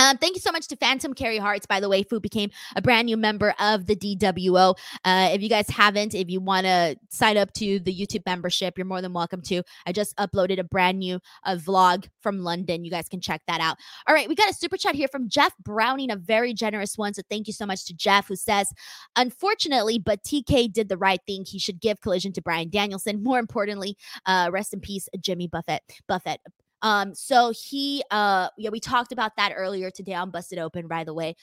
[0.00, 2.82] Um, thank you so much to Phantom Carry Hearts, by the way, who became a
[2.82, 4.76] brand new member of the DWO.
[5.04, 8.76] Uh, if you guys haven't, if you want to sign up to the YouTube membership,
[8.76, 9.62] you're more than welcome to.
[9.86, 12.84] I just uploaded a brand new uh, vlog from London.
[12.84, 13.76] You guys can check that out.
[14.06, 17.14] All right, we got a super chat here from Jeff Browning, a very generous one.
[17.14, 18.72] So thank you so much to Jeff, who says,
[19.16, 21.44] Unfortunately, but TK did the right thing.
[21.46, 23.22] He should give collision to Bryan Danielson.
[23.22, 25.82] More importantly, uh, rest in peace, Jimmy Buffett.
[26.08, 26.40] Buffett.
[26.84, 31.04] Um, so he, uh, yeah, we talked about that earlier today on Busted Open, by
[31.04, 31.36] the way.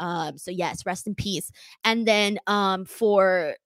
[0.00, 1.50] Um, so yes, rest in peace.
[1.84, 3.56] And then, um, for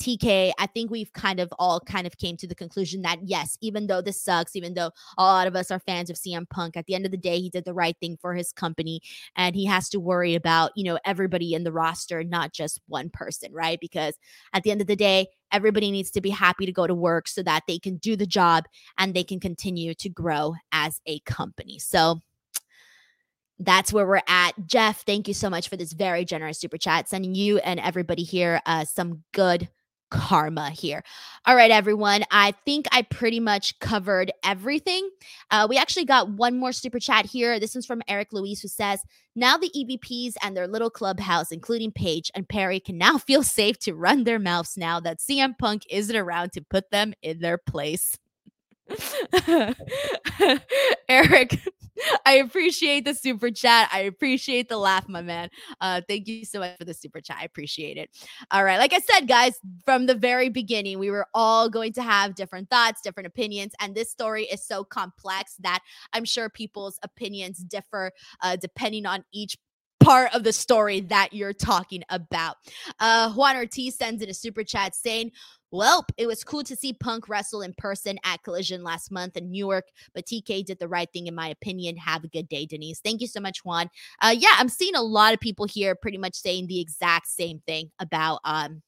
[0.00, 3.56] TK, I think we've kind of all kind of came to the conclusion that yes,
[3.60, 6.76] even though this sucks, even though a lot of us are fans of CM Punk,
[6.76, 9.00] at the end of the day, he did the right thing for his company
[9.36, 13.10] and he has to worry about, you know, everybody in the roster, not just one
[13.10, 13.78] person, right?
[13.80, 14.16] Because
[14.54, 17.28] at the end of the day, everybody needs to be happy to go to work
[17.28, 18.64] so that they can do the job
[18.98, 21.78] and they can continue to grow as a company.
[21.78, 22.20] So,
[23.62, 24.52] that's where we're at.
[24.66, 28.22] Jeff, thank you so much for this very generous super chat, sending you and everybody
[28.22, 29.68] here uh, some good
[30.10, 31.02] karma here.
[31.46, 32.24] All right, everyone.
[32.30, 35.08] I think I pretty much covered everything.
[35.50, 37.58] Uh, we actually got one more super chat here.
[37.58, 39.00] This one's from Eric Louise, who says,
[39.34, 43.78] Now the EVPs and their little clubhouse, including Page and Perry, can now feel safe
[43.80, 47.58] to run their mouths now that CM Punk isn't around to put them in their
[47.58, 48.18] place.
[51.08, 51.58] Eric,
[52.26, 53.88] I appreciate the super chat.
[53.92, 55.50] I appreciate the laugh, my man.
[55.80, 57.38] Uh, thank you so much for the super chat.
[57.40, 58.10] I appreciate it.
[58.50, 58.78] All right.
[58.78, 62.70] Like I said, guys, from the very beginning, we were all going to have different
[62.70, 63.72] thoughts, different opinions.
[63.80, 65.80] And this story is so complex that
[66.12, 69.56] I'm sure people's opinions differ uh, depending on each
[70.00, 72.56] part of the story that you're talking about.
[72.98, 75.30] Uh, Juan Ortiz sends in a super chat saying,
[75.70, 79.50] well, it was cool to see Punk wrestle in person at Collision last month in
[79.50, 81.96] Newark, but TK did the right thing, in my opinion.
[81.96, 83.00] Have a good day, Denise.
[83.00, 83.90] Thank you so much, Juan.
[84.20, 87.60] Uh, yeah, I'm seeing a lot of people here pretty much saying the exact same
[87.66, 88.82] thing about um,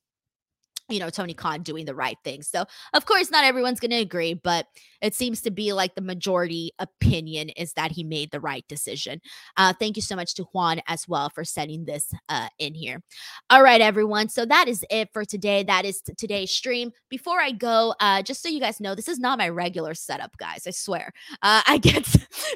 [0.93, 2.43] you know, Tony Khan doing the right thing.
[2.43, 2.65] So,
[2.95, 4.67] of course, not everyone's going to agree, but
[5.01, 9.21] it seems to be like the majority opinion is that he made the right decision.
[9.57, 13.03] Uh, thank you so much to Juan as well for sending this uh, in here.
[13.51, 14.29] All right, everyone.
[14.29, 15.65] So that is it for today.
[15.65, 16.93] That is t- today's stream.
[17.09, 20.37] Before I go, uh, just so you guys know, this is not my regular setup,
[20.39, 20.67] guys.
[20.67, 21.13] I swear.
[21.43, 22.05] Uh, I get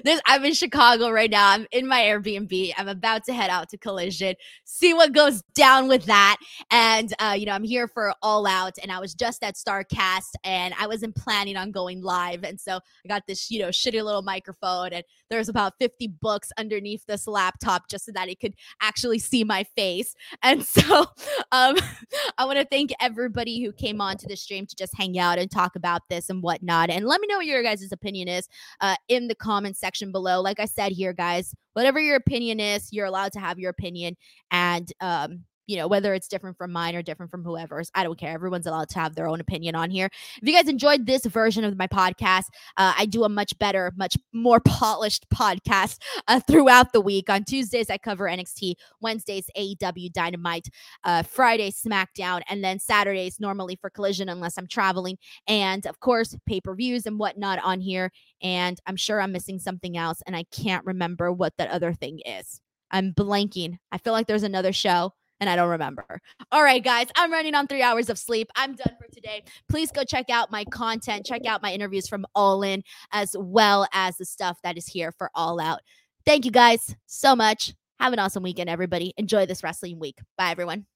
[0.04, 0.20] this.
[0.26, 1.50] I'm in Chicago right now.
[1.50, 2.74] I'm in my Airbnb.
[2.76, 4.34] I'm about to head out to Collision,
[4.64, 6.36] see what goes down with that.
[6.70, 10.32] And, uh, you know, I'm here for all out and I was just at Starcast
[10.42, 12.42] and I wasn't planning on going live.
[12.42, 16.50] And so I got this, you know, shitty little microphone and there's about 50 books
[16.58, 20.14] underneath this laptop just so that it could actually see my face.
[20.42, 21.06] And so
[21.50, 21.76] um,
[22.38, 25.38] I want to thank everybody who came on to the stream to just hang out
[25.38, 26.90] and talk about this and whatnot.
[26.90, 28.48] And let me know what your guys' opinion is
[28.80, 30.40] uh, in the comment section below.
[30.40, 34.16] Like I said here, guys, whatever your opinion is, you're allowed to have your opinion.
[34.50, 37.90] And um, you know, whether it's different from mine or different from whoever's.
[37.94, 38.32] I don't care.
[38.32, 40.08] Everyone's allowed to have their own opinion on here.
[40.40, 42.46] If you guys enjoyed this version of my podcast,
[42.76, 45.98] uh, I do a much better, much more polished podcast
[46.28, 47.28] uh, throughout the week.
[47.28, 50.68] On Tuesdays, I cover NXT, Wednesdays, AEW Dynamite,
[51.04, 55.18] uh, Friday, SmackDown, and then Saturdays, normally for Collision, unless I'm traveling.
[55.48, 58.12] And of course, pay per views and whatnot on here.
[58.42, 62.20] And I'm sure I'm missing something else, and I can't remember what that other thing
[62.24, 62.60] is.
[62.90, 63.78] I'm blanking.
[63.90, 66.20] I feel like there's another show and I don't remember.
[66.52, 68.48] All right, guys, I'm running on three hours of sleep.
[68.56, 69.44] I'm done for today.
[69.68, 72.82] Please go check out my content, check out my interviews from All In,
[73.12, 75.80] as well as the stuff that is here for All Out.
[76.24, 77.74] Thank you guys so much.
[78.00, 79.14] Have an awesome weekend, everybody.
[79.16, 80.18] Enjoy this wrestling week.
[80.36, 80.86] Bye, everyone.